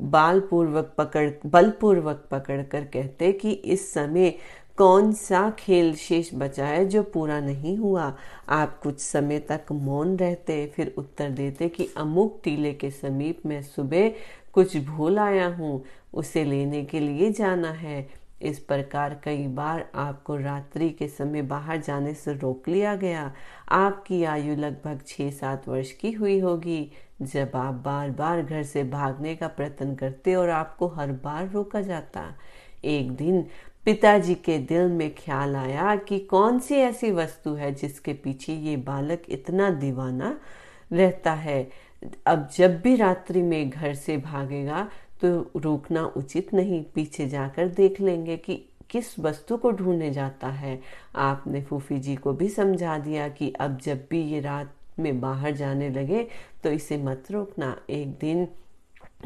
बाल 0.00 0.40
पूर्वक 0.40 0.94
पकड़, 0.98 1.30
बलपूर्वक 1.46 2.24
पकड़ 2.30 2.62
कर 2.62 2.84
कहते 2.84 3.32
कि 3.32 3.50
इस 3.50 3.92
समय 3.92 4.34
कौन 4.78 5.12
सा 5.12 5.50
खेल 5.50 5.94
शेष 5.94 6.30
बचा 6.34 6.66
है 6.66 6.84
जो 6.84 7.02
पूरा 7.02 7.40
नहीं 7.40 7.76
हुआ? 7.76 8.14
आप 8.48 8.78
कुछ 8.82 9.00
समय 9.00 9.38
तक 9.38 9.66
मौन 9.72 10.16
रहते, 10.16 10.72
फिर 10.76 10.94
उत्तर 10.98 11.30
देते 11.30 11.68
कि 11.68 11.88
अमुक 11.96 12.40
टीले 12.44 12.72
के 12.72 12.90
समीप 12.90 13.46
में 13.46 13.62
सुबह 13.62 14.12
कुछ 14.52 14.76
भूल 14.76 15.18
आया 15.18 15.46
हूँ, 15.46 15.84
उसे 16.14 16.44
लेने 16.44 16.84
के 16.84 17.00
लिए 17.00 17.32
जाना 17.32 17.70
है। 17.70 18.24
इस 18.42 18.58
प्रकार 18.58 19.20
कई 19.24 19.46
बार 19.46 19.90
आपको 19.94 20.36
रात्रि 20.36 20.90
के 20.90 21.08
समय 21.08 21.42
बाहर 21.42 21.80
जाने 21.80 22.14
से 22.14 22.32
रोक 22.32 22.68
लिया 22.68 22.94
गया। 22.96 23.32
आपकी 23.68 24.24
आयु 24.24 24.56
लगभग 24.56 25.00
छः 25.06 25.30
सात 25.30 25.68
वर्ष 25.68 25.92
की 25.92 26.12
हुई 26.12 26.38
होगी। 26.38 26.90
जब 27.22 27.50
आप 27.54 27.74
बार 27.74 28.10
बार 28.10 28.42
घर 28.42 28.62
से 28.62 28.84
भागने 28.84 29.36
का 29.36 29.48
प्रयत्न 29.48 29.94
करते 29.94 30.34
और 30.34 30.50
आपको 30.50 30.88
हर 30.88 31.12
बार 31.12 31.48
रोका 31.48 31.80
जाता। 31.80 32.34
एक 32.84 33.12
दिन 33.12 33.46
पिताजी 33.86 34.34
के 34.34 34.58
दिल 34.58 34.88
में 34.88 35.14
ख्याल 35.14 35.56
आया 35.56 35.94
कि 35.98 36.18
कौन 36.20 36.58
सी 36.58 36.74
ऐसी 36.74 37.10
वस्तु 37.10 37.54
है 37.54 37.72
जिसके 37.74 38.12
पीछे 38.14 38.52
ये 38.52 38.76
बालक 38.76 39.22
इतना 39.28 39.70
दीवाना 39.70 40.36
रहता 40.92 41.32
है। 41.32 41.68
अब 42.26 42.48
जब 42.56 42.80
भी 42.80 42.94
रात्रि 42.96 43.42
में 43.42 43.70
घर 43.70 43.94
से 43.94 44.16
भागेगा 44.16 44.88
तो 45.22 45.50
रोकना 45.56 46.04
उचित 46.16 46.54
नहीं। 46.54 46.82
पीछे 46.94 47.26
जाकर 47.28 47.68
देख 47.68 48.00
लेंगे 48.00 48.36
कि 48.36 48.56
किस 48.90 49.18
वस्तु 49.18 49.56
को 49.56 49.70
ढूँढने 49.70 50.10
जाता 50.10 50.48
है। 50.48 50.80
आपने 51.16 51.62
फूफी 51.62 51.98
जी 51.98 52.16
को 52.16 52.32
भी 52.32 52.48
समझा 52.48 52.98
दिया 52.98 53.28
कि 53.28 53.52
अब 53.60 53.78
जब 53.82 54.06
भी 54.10 54.22
ये 54.24 54.40
रात 54.40 54.74
में 54.98 55.20
बाहर 55.20 55.52
जाने 55.52 55.88
लगे 55.90 56.26
तो 56.64 56.70
इसे 56.70 56.96
मत 56.96 57.30
रोकना। 57.30 57.76
एक 57.90 58.18
दिन 58.18 58.46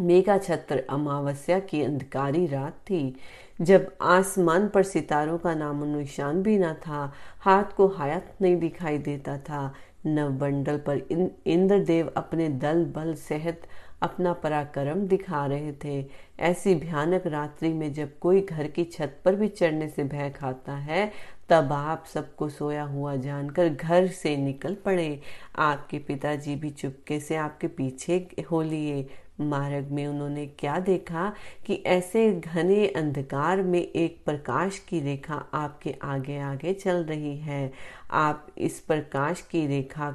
मेघा 0.00 0.38
छत्र 0.38 0.82
अमावस्या 0.90 1.58
की 1.58 1.82
अंधकारी 1.82 2.46
रात 2.46 2.72
थी। 2.72 3.16
जब 3.60 3.92
आसमान 4.02 4.68
पर 4.68 4.82
सितारों 4.82 5.38
का 5.38 5.54
नामो 5.54 5.84
निशान 5.84 6.42
भी 6.42 6.58
ना 6.58 6.74
था, 6.74 7.12
हाथ 7.40 7.64
को 7.76 7.86
हायत 7.86 8.34
नहीं 8.42 8.56
दिखाई 8.56 8.98
देता 8.98 9.38
था। 9.38 9.74
नवबंडल 10.06 10.76
पर 10.78 10.98
इंद्रदेव 11.46 12.12
अपने 12.16 12.48
दल, 12.48 12.84
बल 12.84 13.14
सहित 13.14 13.60
अपना 14.02 14.32
पराक्रम 14.32 15.06
दिखा 15.06 15.46
रहे 15.46 15.72
थे। 15.84 16.06
ऐसी 16.40 16.74
भयानक 16.74 17.26
रात्रि 17.26 17.72
में 17.72 17.92
जब 17.92 18.18
कोई 18.18 18.40
घर 18.40 18.66
की 18.66 18.84
छत 18.84 19.16
पर 19.24 19.34
भी 19.34 19.48
चढ़ने 19.48 19.88
से 19.88 20.04
भय 20.04 20.30
खाता 20.30 20.72
है, 20.72 21.12
तब 21.48 21.72
आप 21.72 22.04
सबको 22.14 22.48
सोया 22.48 22.84
हुआ 22.84 23.16
जानकर 23.16 23.68
घर 23.68 24.06
से 24.06 24.36
निकल 24.36 24.74
पड़े। 24.74 25.20
आपके 25.56 25.98
पिताजी 25.98 26.56
भी 26.56 26.70
चुपके 26.70 27.20
से 27.20 27.36
आपके 27.36 27.66
पीछे 27.66 28.28
हो 28.50 28.62
लिए। 28.62 29.08
मार्ग 29.40 29.88
में 29.90 30.07
उन्होंने 30.07 30.47
क्या 30.47 30.78
देखा 30.78 31.33
कि 31.66 31.75
ऐसे 31.87 32.33
घने 32.33 32.87
अंधकार 32.87 33.62
में 33.62 33.83
एक 33.83 34.25
प्रकाश 34.25 34.78
की 34.78 35.00
रेखा 35.00 35.45
आपके 35.54 35.95
आगे 36.02 36.38
आगे 36.38 36.73
चल 36.75 37.04
रही 37.04 37.37
है। 37.37 37.73
आप 38.11 38.47
इस 38.59 38.80
प्रकाश 38.80 39.40
की 39.40 39.66
रेखा 39.66 40.11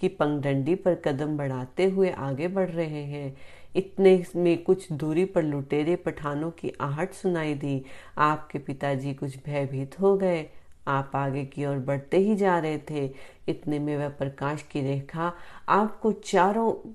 की 0.00 0.08
पंगडंडी 0.08 0.74
पर 0.74 0.94
कदम 0.94 1.36
बढ़ाते 1.36 1.84
हुए 1.84 2.10
आगे 2.10 2.48
बढ़ 2.48 2.70
रहे 2.70 3.02
हैं। 3.04 3.36
इतने 3.76 4.24
में 4.36 4.62
कुछ 4.62 4.92
दूरी 4.92 5.24
पर 5.24 5.42
लुटेरे 5.42 5.96
पठानों 5.96 6.50
की 6.50 6.72
आहट 6.80 7.12
सुनाई 7.12 7.54
दी। 7.54 7.84
आपके 8.18 8.58
पिताजी 8.58 9.14
कुछ 9.14 9.36
भयभीत 9.46 10.00
हो 10.00 10.16
गए। 10.16 10.46
आप 10.88 11.10
आगे 11.14 11.44
की 11.44 11.66
ओर 11.66 11.76
बढ़ते 11.76 12.16
ही 12.16 12.36
जा 12.36 12.58
रहे 12.58 12.78
थे। 12.90 13.14
इतने 13.48 13.78
में 13.78 13.96
वह 13.96 14.08
प्रकाश 14.08 14.62
की 14.62 14.80
रेखा 14.80 15.32
आपको 15.68 16.12
चारों 16.12 16.90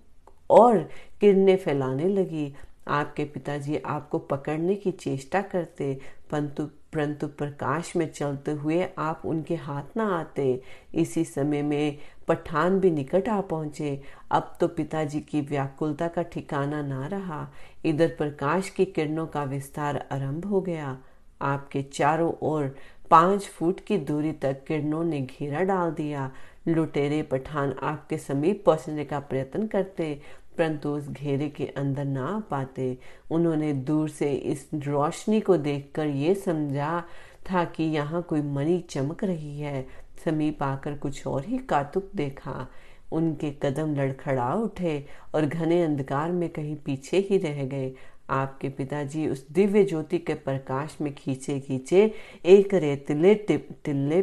और 0.50 0.78
किरणें 1.22 1.58
फैलाने 1.58 2.08
लगी। 2.08 2.54
आपके 2.88 3.24
पिताजी 3.26 3.78
आपको 3.78 4.20
पकड़ने 4.20 4.76
की 4.76 4.92
चेष्टा 4.92 5.42
करते, 5.42 5.94
परंतु 6.32 6.70
परंतु 6.94 7.28
प्रकाश 7.28 7.96
में 7.96 8.06
चलते 8.12 8.52
हुए 8.52 8.88
आप 8.98 9.22
उनके 9.26 9.56
हाथ 9.56 9.98
ना 9.98 10.06
आते। 10.20 10.62
इसी 10.96 11.24
समय 11.26 11.62
में 11.62 11.98
पठान 12.28 12.80
भी 12.80 12.92
निकट 12.92 13.30
आ 13.30 13.40
पहुँचे। 13.42 14.02
अब 14.32 14.56
तो 14.60 14.68
पिताजी 14.68 15.20
की 15.22 15.42
व्याकुलता 15.42 16.08
का 16.08 16.22
ठिकाना 16.24 16.82
ना 16.82 17.08
रहा। 17.08 17.48
इधर 17.86 18.08
प्रकाश 18.08 18.70
की 18.70 18.86
किरणों 18.86 19.28
का 19.28 19.44
विस्तार 19.44 20.06
आरंभ 20.12 20.46
हो 20.46 20.62
गया। 20.62 20.98
आपके 21.42 21.82
चारों 21.84 22.32
ओर 22.42 22.76
पाँच 23.12 23.48
फुट 23.48 23.80
की 23.80 23.98
दूरी 23.98 24.32
तक 24.32 24.64
किरणों 24.68 25.04
ने 25.04 25.22
घेरा 25.22 25.62
डाल 25.64 25.92
दिया। 25.92 26.32
लुटेरे 26.68 27.22
पठान 27.24 27.74
आपके 27.84 28.18
समीप 28.18 28.64
पहुँचने 28.66 29.06
का 29.06 29.20
प्रयत्न 29.20 29.68
करते, 29.68 30.14
परंतु 30.58 30.90
उस 30.90 31.08
घेरे 31.10 31.48
के 31.50 31.66
अंदर 31.78 32.06
ना 32.06 32.42
पाते। 32.52 32.98
उन्होंने 33.32 33.72
दूर 33.74 34.10
से 34.10 34.32
इस 34.34 34.70
रोशनी 34.76 35.40
को 35.42 35.58
देखकर 35.58 36.08
ये 36.08 36.34
समझा 36.36 37.04
था 37.52 37.64
कि 37.66 37.84
यहाँ 37.86 38.22
कोई 38.22 38.42
मणि 38.42 38.80
चमक 38.90 39.24
रही 39.24 39.60
है। 39.60 39.86
समीप 40.26 40.64
आकर 40.64 40.98
कुछ 40.98 41.26
और 41.28 41.46
ही 41.46 41.58
कातुक 41.70 42.10
देखा। 42.16 42.68
उनके 43.12 43.52
कदम 43.64 43.96
लड़खड़ा 43.96 44.54
उठे 44.54 45.06
और 45.36 45.46
घने 45.46 45.82
अंधकार 45.84 46.32
में 46.32 46.48
कहीं 46.50 46.76
पीछे 46.76 47.18
ही 47.30 47.38
रह 47.38 47.64
गए। 47.66 47.92
आपके 48.30 48.70
पिताजी 48.70 49.28
उस 49.28 49.46
दिव्य 49.52 49.84
ज्योति 49.84 50.18
के 50.18 50.34
प्रकाश 50.36 50.98
में 51.02 51.14
खींचे 51.16 51.60
खींचे 51.60 52.12
एक 52.46 52.74
रेतले 52.74 53.34
टिल्ले 53.46 54.22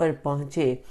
पर 0.00 0.12
पहुँचे। 0.24 0.82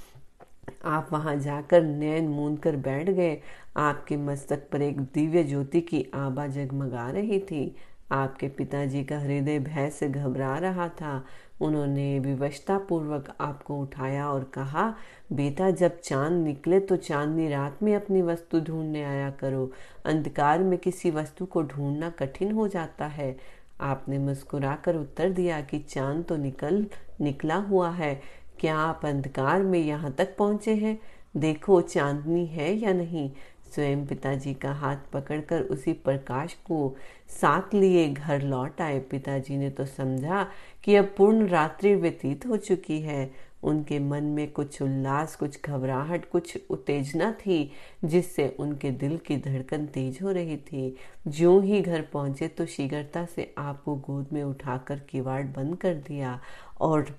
आप 0.84 1.08
वहाँ 1.12 1.36
जाकर 1.36 1.82
नैन 1.82 2.28
मूंद 2.28 2.58
कर 2.58 2.76
बैठ 2.76 3.10
गए। 3.10 3.40
आपके 3.76 4.16
मस्तक 4.16 4.68
पर 4.72 4.82
एक 4.82 5.00
दिव्य 5.00 5.44
ज्योति 5.44 5.80
की 5.80 6.10
आबा 6.14 6.46
जगमगा 6.46 7.10
रही 7.10 7.38
थी। 7.40 7.76
आपके 8.12 8.48
पिताजी 8.48 9.04
का 9.04 9.18
हृदय 9.18 9.58
भय 9.58 9.90
से 9.90 10.08
घबरा 10.08 10.58
रहा 10.58 10.88
था। 10.88 11.24
उन्होंने 11.60 12.18
विवशता 12.18 12.78
पूर्वक 12.78 13.36
आपको 13.40 13.80
उठाया 13.80 14.28
और 14.28 14.44
कहा, 14.44 14.94
बेटा, 15.32 15.70
जब 15.70 16.00
चाँद 16.00 16.32
निकले 16.32 16.80
तो 16.80 16.96
चांदनी 16.96 17.48
रात 17.48 17.82
में 17.82 17.96
अपनी 17.96 18.22
वस्तु 18.22 18.60
ढूँढने 18.60 19.04
आया 19.04 19.30
करो। 19.30 19.72
अंधकार 20.04 20.58
में 20.58 20.78
किसी 20.78 21.10
वस्तु 21.10 21.46
को 21.46 21.62
ढूंढना 21.62 22.10
कठिन 22.10 22.52
हो 22.52 22.68
जाता 22.68 23.06
है। 23.06 23.36
आपने 23.80 24.18
मुस्कुराकर 24.18 24.96
उत्तर 24.96 25.30
दिया 25.30 25.60
कि 25.60 25.78
चाँद 25.78 26.24
तो 26.24 26.36
निकल, 26.36 26.86
निकला 27.20 27.56
हुआ 27.56 27.90
है। 27.90 28.41
क्या 28.62 28.76
आप 28.76 29.06
अंधकार 29.06 29.62
में 29.62 29.78
यहाँ 29.78 30.12
तक 30.12 30.36
पहुँचे 30.36 30.74
हैं? 30.74 30.98
देखो, 31.36 31.80
चांदनी 31.80 32.46
है 32.46 32.72
या 32.74 32.92
नहीं? 32.92 33.30
स्वयं 33.74 34.06
पिताजी 34.06 34.54
का 34.54 34.72
हाथ 34.72 34.96
पकड़कर 35.12 35.62
उसी 35.62 35.92
प्रकाश 35.92 36.52
को 36.54 36.96
साथ 37.28 37.74
लिए 37.74 38.08
घर 38.08 38.42
लौट 38.42 38.80
आए। 38.80 38.98
पिताजी 39.00 39.56
ने 39.56 39.70
तो 39.70 39.86
समझा 39.86 40.46
कि 40.84 40.96
अब 40.96 41.14
पूर्ण 41.16 41.46
रात्रि 41.48 41.94
व्यतीत 41.94 42.46
हो 42.46 42.56
चुकी 42.56 43.00
है। 43.00 43.30
उनके 43.62 43.98
मन 43.98 44.24
में 44.24 44.52
कुछ 44.52 44.82
उल्लास, 44.82 45.36
कुछ 45.36 45.58
घबराहट, 45.64 46.30
कुछ 46.30 46.58
उत्तेजना 46.70 47.32
थी, 47.32 47.70
जिससे 48.04 48.56
उनके 48.60 48.90
दिल 48.90 49.18
की 49.18 49.36
धड़कन 49.36 49.86
तेज 49.86 50.18
हो 50.22 50.30
रही 50.30 50.56
थी। 50.56 50.96
जो 51.28 51.60
ही 51.60 51.80
घर 51.80 52.02
पहुँचे 52.02 52.48
तो 52.48 52.66
शीघ्रता 52.66 53.24
से 53.24 53.54
आपको 53.58 53.96
गोद 53.96 54.26
में 54.32 54.42
उठाकर 54.42 54.98
किवाड़ 54.98 55.44
बंद 55.46 55.76
कर 55.76 55.94
दिया 55.94 56.40
और 56.80 57.18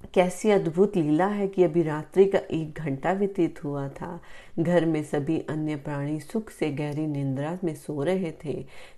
कैसी 0.00 0.50
अद्भुत 0.50 0.96
लीला 0.96 1.26
है 1.26 1.46
कि 1.48 1.62
अभी 1.64 1.82
रात्रि 1.82 2.24
का 2.24 2.38
एक 2.50 2.78
घंटा 2.78 3.12
व्यतीत 3.12 3.62
हुआ 3.64 3.88
था। 3.88 4.20
घर 4.58 4.84
में 4.84 5.02
सभी 5.02 5.38
अन्य 5.40 5.76
प्राणी 5.76 6.18
सुख 6.20 6.50
से 6.50 6.70
गहरी 6.70 7.06
निंद्रा 7.06 7.58
में 7.64 7.74
सो 7.74 8.02
रहे 8.02 8.32
थे। 8.44 8.54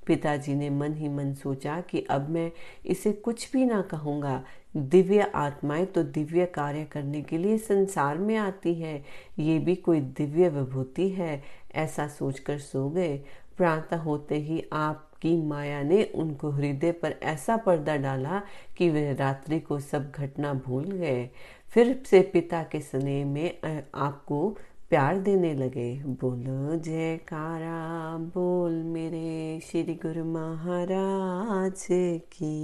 पिताजी 0.06 0.54
ने 0.54 0.70
मन 0.70 0.94
ही 0.94 1.08
मन 1.08 1.34
सोचा 1.34 1.80
कि 1.80 2.06
अब 2.10 2.28
मैं 2.30 2.50
इसे 2.86 3.12
कुछ 3.12 3.52
भी 3.52 3.64
ना 3.64 3.80
कहूँगा। 3.82 4.42
दिव्य 4.76 5.30
आत्माएँ 5.34 5.86
तो 5.86 6.02
दिव्य 6.02 6.46
कार्य 6.46 6.84
करने 6.84 7.22
के 7.22 7.38
लिए 7.38 7.58
संसार 7.58 8.18
में 8.18 8.36
आती 8.36 8.74
है। 8.74 9.04
ये 9.38 9.58
भी 9.58 9.74
कोई 9.74 10.00
दिव्य 10.00 10.48
विभूति 10.48 11.08
है, 11.08 11.42
ऐसा 11.74 12.08
सोचकर 12.08 12.58
सो 12.58 12.88
गए। 12.90 13.16
प्रातः 13.56 13.96
होते 13.96 14.38
ही 14.38 14.64
आप 14.72 15.11
की 15.22 15.36
माया 15.42 15.82
ने 15.82 16.02
उनको 16.14 16.50
हृदय 16.50 16.92
पर 16.92 17.14
ऐसा 17.22 17.56
पर्दा 17.56 17.96
डाला 17.96 18.42
कि 18.76 18.90
वे 18.90 19.12
रात्रि 19.14 19.60
को 19.60 19.80
सब 19.80 20.10
घटना 20.10 20.52
भूल 20.54 20.84
गए। 20.84 21.28
फिर 21.68 22.02
से 22.06 22.20
पिता 22.22 22.62
के 22.62 22.80
स्नेह 22.80 23.26
में 23.26 23.58
आपको 23.94 24.48
प्यार 24.90 25.18
देने 25.18 25.54
लगे। 25.54 25.94
बोलो, 26.04 26.76
जयकारा, 26.76 28.16
बोल 28.34 28.72
मेरे 28.72 29.60
श्री 29.60 29.94
गुरु 29.94 30.24
महाराज 30.24 31.86
की 32.34 32.56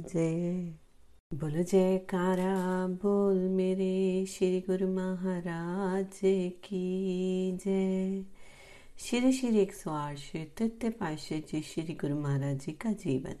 जय। 0.00 0.74
बोलो, 1.34 1.62
जयकारा, 1.62 2.86
बोल 2.86 3.38
मेरे 3.48 4.26
श्री 4.26 4.60
गुरु 4.60 4.88
महाराज 4.88 6.20
की 6.64 7.52
जय। 7.64 8.22
श्री 8.98 9.30
श्री 9.32 9.58
एक 9.58 9.72
सौ 9.74 9.90
आठ 9.90 10.16
श्री 10.18 10.40
तृतीय 10.58 10.90
पाशे 10.90 11.38
जी 11.50 11.60
श्री 11.62 11.94
गुरु 12.00 12.14
महाराज 12.20 12.56
जी 12.60 12.72
का 12.72 12.90
जीवन। 13.02 13.36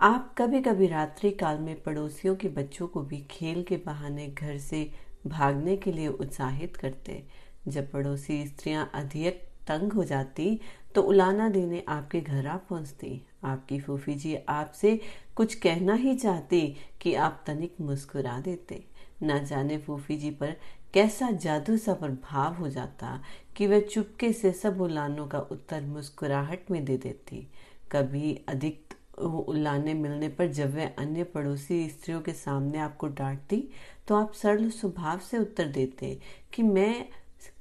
आप 0.00 0.34
कभी 0.38 0.60
कभी 0.62 0.86
रात्रि 0.86 1.30
काल 1.30 1.58
में 1.58 1.82
पड़ोसियों 1.82 2.34
के 2.36 2.48
बच्चों 2.48 2.86
को 2.88 3.02
भी 3.02 3.20
खेल 3.30 3.62
के 3.62 3.76
बहाने 3.76 4.26
घर 4.28 4.58
से 4.58 4.88
भागने 5.26 5.76
के 5.76 5.92
लिए 5.92 6.08
उत्साहित 6.08 6.76
करते 6.76 7.22
जब 7.68 7.90
पड़ोसी 7.92 8.44
स्त्रियाँ 8.46 8.90
अधिक 8.94 9.42
तंग 9.68 9.92
हो 9.92 10.04
जाती 10.04 10.58
तो 10.94 11.02
उलाना 11.02 11.48
देने 11.48 11.84
आपके 11.88 12.20
घर 12.20 12.46
आ 12.46 12.56
पहुँचती। 12.56 13.20
आपकी 13.44 13.80
फूफी 13.80 14.14
जी 14.14 14.36
आपसे 14.48 15.00
कुछ 15.36 15.54
कहना 15.54 15.94
ही 15.94 16.14
चाहती 16.14 16.66
कि 17.00 17.14
आप 17.14 17.42
तनिक 17.46 17.80
मुस्कुरा 17.80 18.38
देते। 18.40 18.84
न 19.22 19.44
जाने 19.44 19.76
फूफी 19.78 20.16
जी 20.16 20.30
पर 20.30 20.56
कैसा 20.94 21.30
जादू 21.30 21.76
सा 21.76 21.94
प्रभाव 21.94 22.54
हो 22.54 22.68
जाता 22.68 23.20
कि 23.56 23.66
वह 23.66 23.80
चुपके 23.82 24.32
से 24.32 24.52
सब 24.54 24.80
उलानों 24.80 25.26
का 25.26 25.38
उत्तर 25.52 25.82
मुस्कुराहट 25.82 26.70
में 26.70 26.84
दे 26.84 26.96
देती। 26.96 27.46
कभी 27.92 28.34
अधिक 28.48 28.94
उल्लाने 29.18 29.94
मिलने 29.94 30.28
पर 30.28 30.46
जब 30.52 30.74
वह 30.76 30.90
अन्य 30.98 31.24
पड़ोसी 31.24 31.88
स्त्रियों 31.88 32.20
के 32.20 32.32
सामने 32.34 32.78
आपको 32.78 33.06
डांटती 33.08 33.62
तो 34.08 34.14
आप 34.14 34.32
सरल 34.32 34.68
स्वभाव 34.70 35.18
से 35.20 35.38
उत्तर 35.38 35.68
देते 35.68 36.18
कि 36.54 36.62
मैं 36.62 37.04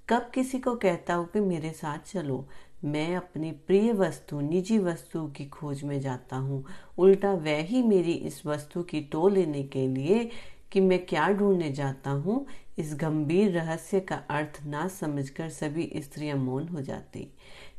कब 0.10 0.30
किसी 0.34 0.60
को 0.60 0.76
कहता 0.76 1.14
हूँ 1.14 1.28
कि 1.28 1.40
मेरे 1.40 1.72
साथ 1.72 2.12
चलो। 2.12 2.48
मैं 2.86 3.16
अपनी 3.16 3.52
प्रिय 3.68 3.92
वस्तु, 3.94 4.40
निजी 4.42 4.78
वस्तु 4.80 5.26
की 5.28 5.46
खोज 5.46 5.84
में 5.84 6.00
जाता 6.02 6.38
हूँ। 6.38 6.64
उल्टा 6.98 7.32
वह 7.34 7.62
ही 7.64 7.82
मेरी 7.84 8.14
इस 8.28 8.46
वस्तु 8.46 8.84
की 8.84 9.02
टो 9.12 9.28
लेने 9.30 9.64
के 9.66 9.88
लिए 9.88 10.30
कि 10.72 10.82
मैं 10.82 11.06
क्या 11.06 11.28
ढूँढने 11.30 11.72
जाता 11.72 12.12
हूँ 12.12 12.46
इस 12.78 12.94
गंभीर 12.96 13.52
रहस्य 13.52 14.00
का 14.00 14.16
अर्थ 14.30 14.60
ना 14.66 14.88
समझकर 14.88 15.50
सभी 15.50 15.92
स्त्रियाँ 15.96 16.38
मौन 16.38 16.68
हो 16.68 16.82
जाती। 16.82 17.28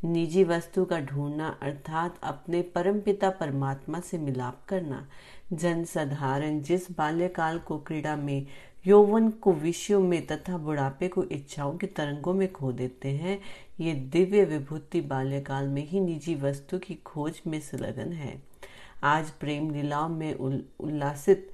निजी 0.04 0.44
वस्तु 0.44 0.84
का 0.84 1.00
ढूंढना 1.00 1.48
अर्थात 1.62 2.18
अपने 2.22 2.62
परमपिता 2.74 3.30
परमात्मा 3.30 4.00
से 4.00 4.18
मिलाप 4.18 4.62
करना। 4.68 5.06
जन 5.52 5.84
साधारण 5.84 6.60
जिस 6.60 6.90
बाल्यकाल 6.90 7.58
को 7.58 7.78
क्रीड़ा 7.78 8.16
में, 8.16 8.46
यौवन 8.86 9.30
को 9.30 9.52
विषयों 9.52 10.00
में 10.00 10.26
तथा 10.26 10.58
बुढ़ापे 10.58 11.08
को 11.08 11.24
इच्छाओं 11.24 11.76
के 11.76 11.86
तरंगों 11.86 12.34
में 12.34 12.50
खो 12.52 12.72
देते 12.72 13.08
हैं, 13.08 13.40
ये 13.80 13.94
दिव्य 13.94 14.44
विभूति 14.44 15.00
बाल्यकाल 15.00 15.68
में 15.68 15.86
ही 15.86 16.00
निजी 16.00 16.34
वस्तु 16.34 16.78
की 16.78 16.94
खोज 16.94 17.40
में 17.46 17.60
संलग्न 17.60 18.12
है। 18.12 18.42
आज 19.04 19.30
प्रेम 19.30 19.70
लीलाओं 19.70 20.08
में 20.08 20.34
उल्लासित 20.34 21.50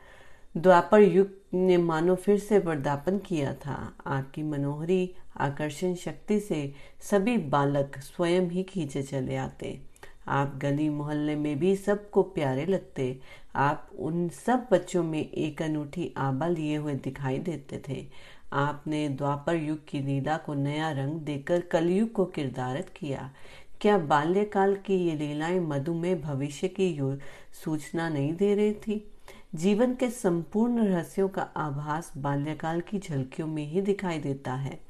द्वापर 0.57 1.01
युग 1.01 1.29
ने 1.55 1.77
मानो 1.77 2.15
फिर 2.15 2.39
से 2.39 2.59
वर्दापन 2.59 3.19
किया 3.19 3.55
था। 3.55 3.97
आपकी 4.07 4.43
मनोहरी, 4.43 5.15
आकर्षण 5.37 5.95
शक्ति 5.95 6.41
से 6.41 6.73
सभी 7.01 7.37
बालक 7.37 7.99
स्वयं 7.99 8.49
ही 8.49 8.63
खींचे 8.63 9.03
चले 9.03 9.37
आते। 9.37 9.81
आप 10.29 10.59
गली 10.63 10.89
मोहल्ले 10.89 11.37
में 11.37 11.59
भी 11.59 11.77
सबको 11.77 12.23
प्यारे 12.23 12.67
लगते। 12.67 13.21
आप 13.57 13.91
उन 13.99 14.29
सब 14.29 14.67
बच्चों 14.73 15.03
में 15.03 15.31
एक 15.31 15.63
अनूठी 15.63 16.15
आबा 16.17 16.47
लिए 16.47 16.77
हुए 16.77 16.95
दिखाई 16.95 17.39
देते 17.39 17.83
थे। 17.89 18.07
आपने 18.53 19.09
द्वापर 19.09 19.57
युग 19.57 19.79
की 19.89 20.01
लीला 20.01 20.37
को 20.37 20.55
नया 20.55 20.91
रंग 20.91 21.13
देकर 21.13 21.61
कलयुग 21.61 22.13
को 22.13 22.25
किरदारत 22.25 22.89
किया। 22.97 23.31
क्या 23.81 23.99
बाल्यकाल 23.99 24.77
की 24.77 24.95
ये 24.95 25.17
लीलाएँ 25.17 25.61
मधुमेह 25.61 26.17
भविष्य 26.17 26.69
की 26.69 27.19
सूचना 27.65 28.09
नहीं 28.09 28.37
दे 28.37 28.55
रही 28.55 28.73
थी? 28.73 29.12
जीवन 29.55 29.95
के 29.95 30.11
संपूर्ण 30.11 30.87
रहस्यों 30.87 31.29
का 31.29 31.43
आभास 31.43 32.13
बाल्यकाल 32.17 32.81
की 32.81 32.99
झलकियों 32.99 33.49
में 33.49 33.67
ही 33.67 33.81
दिखाई 33.81 34.19
देता 34.19 34.55
है। 34.55 34.81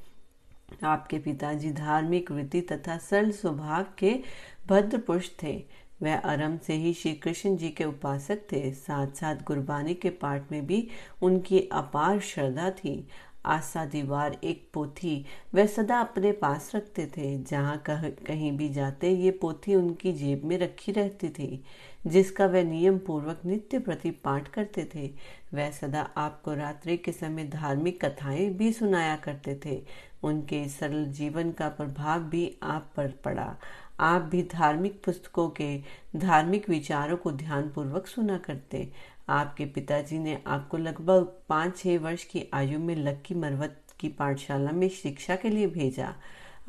आपके 0.83 1.17
पिताजी 1.17 1.71
धार्मिक 1.71 2.31
वृत्ति 2.31 2.61
तथा 2.61 2.97
सरल 2.97 3.31
स्वभाव 3.31 3.85
के 3.97 4.19
भद्र 4.67 4.97
पुरुष 4.97 5.29
थे। 5.43 5.65
वह 6.01 6.15
आरंभ 6.15 6.59
से 6.59 6.73
ही 6.73 6.93
श्री 6.93 7.13
कृष्ण 7.13 7.55
जी 7.57 7.69
के 7.69 7.83
उपासक 7.83 8.39
थे। 8.51 8.73
साथ 8.73 9.07
साथ 9.07 9.35
गुरबानी 9.35 9.93
के 9.93 10.09
पाठ 10.09 10.51
में 10.51 10.67
भी 10.67 10.87
उनकी 11.21 11.59
अपार 11.59 12.19
श्रद्धा 12.19 12.69
थी। 12.69 13.07
आशा 13.45 13.85
दीवार 13.85 14.37
एक 14.43 14.67
पोथी। 14.73 15.25
वह 15.55 15.65
सदा 15.65 15.99
अपने 15.99 16.31
पास 16.31 16.71
रखते 16.75 17.05
थे। 17.17 17.37
जहाँ 17.43 17.77
कह, 17.77 18.09
कहीं 18.09 18.51
भी 18.57 18.69
जाते 18.69 19.09
ये 19.09 19.31
पोथी 19.31 19.75
उनकी 19.75 20.13
जेब 20.13 20.43
में 20.45 20.57
रखी 20.57 20.91
रहती 20.91 21.29
थी 21.29 21.63
जिसका 22.07 22.45
वह 22.45 22.63
नियम 22.63 22.97
पूर्वक 22.97 23.41
नित्य 23.45 23.79
प्रति 23.79 24.11
पाठ 24.11 24.47
करते 24.47 24.89
थे। 24.95 25.07
वह 25.53 25.71
सदा 25.71 26.01
आपको 26.17 26.53
रात्रि 26.53 26.97
के 26.97 27.11
समय 27.11 27.43
धार्मिक 27.43 28.05
कथाएँ 28.05 28.49
भी 28.49 28.71
सुनाया 28.73 29.15
करते 29.15 29.59
थे। 29.65 29.81
उनके 30.23 30.67
सरल 30.69 31.05
जीवन 31.05 31.51
का 31.51 31.69
प्रभाव 31.69 32.23
भी 32.23 32.57
आप 32.63 32.91
पर 32.97 33.11
पड़ा। 33.23 33.55
आप 33.99 34.21
भी 34.21 34.43
धार्मिक 34.43 35.01
पुस्तकों 35.03 35.49
के 35.49 35.77
धार्मिक 36.15 36.69
विचारों 36.69 37.17
को 37.17 37.31
ध्यान 37.31 37.69
पूर्वक 37.69 38.07
सुना 38.07 38.37
करते। 38.37 38.91
आपके 39.29 39.65
पिताजी 39.65 40.19
ने 40.19 40.37
आपको 40.47 40.77
लगभग 40.77 41.31
पाँच 41.49 41.77
छः 41.77 41.99
वर्ष 41.99 42.23
की 42.23 42.49
आयु 42.53 42.79
में 42.79 42.95
लक्की 42.95 43.35
मरवत 43.35 43.81
की 43.99 44.09
पाठशाला 44.09 44.71
में 44.71 44.89
शिक्षा 44.89 45.35
के 45.35 45.49
लिए 45.49 45.67
भेजा। 45.67 46.13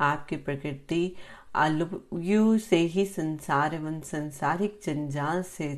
आपकी 0.01 0.35
प्रकृति 0.35 1.15
आलू 1.55 2.57
से 2.57 2.77
ही 2.77 3.05
संसार 3.05 3.75
एवं 3.75 3.99
संसारिक 4.01 4.79
जंजाल 4.85 5.43
से 5.43 5.73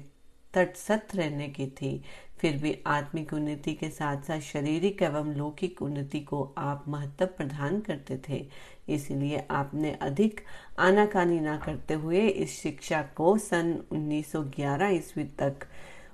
तटसथ 0.54 1.16
रहने 1.16 1.48
की 1.48 1.68
थी। 1.68 2.02
फिर 2.40 2.58
भी 2.58 2.78
आत्मिक 2.88 3.34
उन्नति 3.34 3.74
के 3.74 3.90
साथ 3.90 4.22
साथ 4.22 4.40
शारीरिक 4.40 5.02
एवं 5.02 5.34
लौकिक 5.36 5.82
उन्नति 5.82 6.20
को 6.20 6.54
आप 6.58 6.84
महत्व 6.88 7.26
प्रदान 7.26 7.80
करते 7.82 8.20
थे। 8.30 8.48
इसलिए 8.90 9.46
आपने 9.52 9.92
अधिक 9.92 10.42
आनाकानी 10.80 11.40
ना 11.40 11.58
करते 11.58 11.94
हुए 11.94 12.28
इस 12.28 12.62
शिक्षा 12.62 13.02
को 13.02 13.38
सन 13.38 13.78
1911 13.92 14.92
ईस्वी 14.92 15.24
तक 15.24 15.68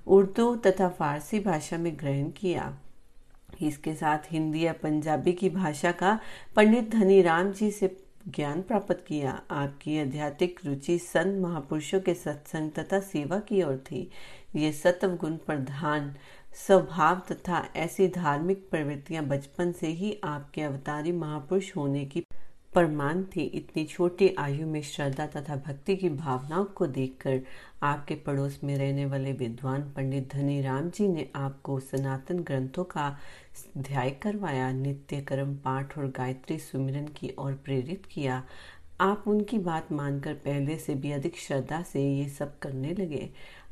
उर्दू 0.07 0.55
तथा 0.55 0.89
फारसी 0.89 1.39
भाषा 1.39 1.77
में 1.77 1.99
ग्रहण 1.99 2.29
किया। 2.31 2.77
इसके 3.61 3.93
साथ 3.95 4.31
हिंदी 4.31 4.61
या 4.61 4.73
पंजाबी 4.73 5.33
की 5.33 5.49
भाषा 5.49 5.91
का 5.91 6.19
पंडित 6.55 6.89
धनीराम 6.91 7.51
जी 7.51 7.71
से 7.71 7.97
ज्ञान 8.27 8.61
प्राप्त 8.61 9.03
किया। 9.07 9.41
आपकी 9.51 9.99
आध्यात्मिक 9.99 10.59
रुचि 10.65 10.97
संत 10.97 11.41
महापुरुषों 11.41 11.99
के 11.99 12.13
सत्संग 12.13 12.71
तथा 12.71 12.99
सेवा 12.99 13.39
की 13.39 13.63
ओर 13.63 13.77
थी। 13.91 14.09
ये 14.55 14.71
सत्व 14.71 15.15
गुण 15.15 15.35
प्रधान 15.37 16.13
स्वभाव 16.55 17.21
तथा 17.31 17.65
ऐसी 17.75 18.07
धार्मिक 18.07 18.69
प्रवृत्तियाँ 18.71 19.23
बचपन 19.23 19.71
से 19.71 19.87
ही 19.87 20.17
आपके 20.23 20.61
अवतारी 20.61 21.11
महापुरुष 21.11 21.75
होने 21.75 22.05
की 22.05 22.23
प्रमाण 22.73 23.23
थी। 23.23 23.41
इतनी 23.41 23.83
छोटी 23.85 24.35
आयु 24.39 24.67
में 24.67 24.81
श्रद्धा 24.81 25.25
तथा 25.27 25.55
भक्ति 25.55 25.95
की 25.95 26.09
भावनाओं 26.09 26.65
को 26.65 26.87
देखकर 26.87 27.41
आपके 27.83 28.15
पड़ोस 28.15 28.59
में 28.63 28.75
रहने 28.77 29.05
वाले 29.05 29.31
विद्वान 29.33 29.81
पंडित 29.95 30.33
धनी 30.33 30.61
राम 30.61 30.89
जी 30.89 31.07
ने 31.07 31.27
आपको 31.35 31.79
सनातन 31.79 32.39
ग्रंथों 32.39 32.83
का 32.83 33.17
ध्याय 33.77 34.11
करवाया 34.11 34.71
नित्य 34.71 35.21
कर्म 35.21 35.55
पाठ 35.55 35.97
और 35.97 36.07
गायत्री 36.07 36.57
सुमिरन 36.57 37.07
की 37.07 37.33
ओर 37.39 37.53
प्रेरित 37.53 38.05
किया। 38.05 38.43
आप 39.01 39.23
उनकी 39.27 39.57
बात 39.57 39.91
मानकर 39.91 40.33
पहले 40.33 40.77
से 40.77 40.95
भी 40.95 41.11
अधिक 41.11 41.37
श्रद्धा 41.37 41.81
से 41.81 42.07
ये 42.17 42.29
सब 42.29 42.57
करने 42.59 42.93
लगे। 42.93 43.29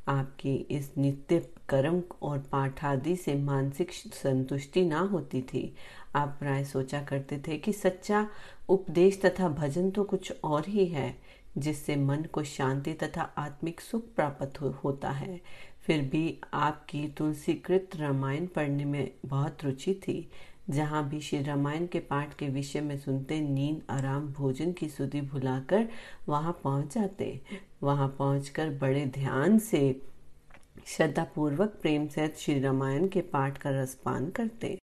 आपकी 0.08 0.56
इस 0.72 0.92
नित्य 0.98 1.40
कर्म 1.70 2.02
और 2.22 2.40
पाठ 2.52 2.84
आदि 2.86 3.16
से 3.16 3.36
मानसिक 3.36 3.92
संतुष्टि 3.94 4.86
ना 4.86 5.00
होती 5.00 5.42
थी। 5.42 5.74
आप 6.16 6.36
प्राय 6.40 6.64
सोचा 6.66 7.02
करते 7.04 7.38
थे 7.48 7.58
कि 7.58 7.74
सच्चा 7.74 8.28
उपदेश 8.70 9.22
तथा 9.26 9.50
भजन 9.50 9.90
तो 9.92 10.04
कुछ 10.04 10.34
और 10.44 10.66
ही 10.68 10.86
है। 10.86 11.16
जिससे 11.58 11.96
मन 11.96 12.24
को 12.24 12.44
शांति 12.44 12.94
तथा 12.94 13.22
आत्मिक 13.22 13.82
सुख 13.82 14.04
प्राप्त 14.16 14.62
हो, 14.62 14.70
होता 14.84 15.10
है। 15.10 15.42
फिर 15.82 16.02
भी 16.02 16.40
आपकी 16.54 17.08
तुलसीकृत 17.08 17.90
रामायण 17.96 18.46
पढ़ने 18.46 18.86
में 18.86 19.12
बहुत 19.26 19.64
रुचि 19.64 19.94
थी। 19.94 20.30
जहाँ 20.70 21.10
भी 21.10 21.20
श्री 21.20 21.42
रामायण 21.44 21.88
के 21.88 22.00
पाठ 22.00 22.34
के 22.34 22.48
विषय 22.48 22.82
में 22.82 22.98
सुनते 22.98 23.40
नींद 23.42 23.82
आराम 23.90 24.28
भोजन 24.28 24.72
की 24.72 24.90
सुधि 24.90 25.22
भुलाकर 25.22 25.88
वहाँ 26.28 26.60
पहुँच 26.64 26.94
जाते। 26.94 27.42
वहाँ 27.84 28.08
पहुँचकर 28.20 28.70
बड़े 28.70 29.06
ध्यान 29.06 29.60
से 29.60 30.02
श्रद्धापूर्वक 30.88 31.70
प्रेम 31.82 32.08
सहित 32.08 32.38
श्री 32.38 32.60
रामायण 32.60 33.08
के 33.08 33.22
पाठ 33.22 33.58
का 33.58 33.70
रसपान 33.70 34.30
करते। 34.30 34.78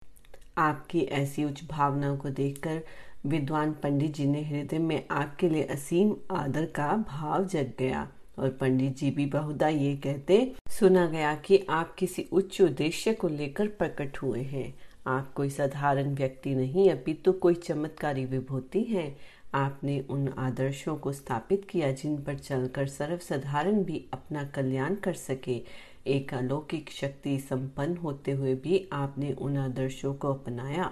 आपकी 0.58 1.01
ऐसी 1.01 1.43
उच्च 1.43 1.63
भावनाओं 1.69 2.17
को 2.17 2.30
देखकर 2.30 2.82
विद्वान 3.27 3.71
पंडित 3.71 4.15
जी 4.15 4.25
ने 4.25 4.43
हृदय 4.43 4.79
में 4.79 5.03
आपके 5.11 5.49
लिए 5.49 5.63
असीम 5.63 6.15
आदर 6.31 6.65
का 6.65 7.05
भाव 7.09 7.45
जग 7.45 7.71
गया। 7.79 8.07
और 8.39 8.49
पंडित 8.49 8.97
जी 8.97 9.11
भी 9.11 9.25
बहुधा 9.25 9.67
ये 9.67 9.95
कहते 9.95 10.55
सुना 10.69 11.05
गया 11.07 11.35
कि 11.35 11.65
आप 11.69 11.95
किसी 11.95 12.25
उच्च 12.31 12.61
उद्देश्य 12.61 13.13
को 13.13 13.27
लेकर 13.27 13.67
प्रकट 13.67 14.17
हुए 14.17 14.41
हैं। 14.41 14.73
आप 15.07 15.33
कोई 15.33 15.49
साधारण 15.49 16.13
व्यक्ति 16.15 16.55
नहीं, 16.55 16.89
अपितु 16.89 17.31
तो 17.31 17.39
कोई 17.39 17.53
चमत्कारी 17.53 18.25
विभूति 18.25 18.83
है। 18.83 19.15
आपने 19.53 19.99
उन 20.09 20.27
आदर्शों 20.37 20.95
को 20.95 21.11
स्थापित 21.11 21.67
किया 21.69 21.91
जिन 21.91 22.17
पर 22.17 22.35
चलकर 22.35 22.87
सर्वसाधारण 22.87 23.83
भी 23.83 24.05
अपना 24.13 24.43
कल्याण 24.43 24.95
कर 24.95 25.13
सके। 25.13 25.61
एक 26.07 26.33
अलौकिक 26.33 26.89
शक्ति 26.89 27.39
संपन्न 27.39 27.97
होते 27.97 28.31
हुए 28.31 28.55
भी 28.55 28.89
आपने 28.93 29.31
उन 29.33 29.57
आदर्शों 29.57 30.13
को 30.13 30.33
अपनाया। 30.33 30.91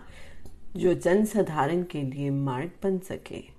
जो 0.77 0.93
जन 0.93 1.25
साधारण 1.25 1.83
के 1.83 2.01
लिए 2.01 2.29
मार्ग 2.29 2.71
बन 2.83 2.97
सके। 2.99 3.54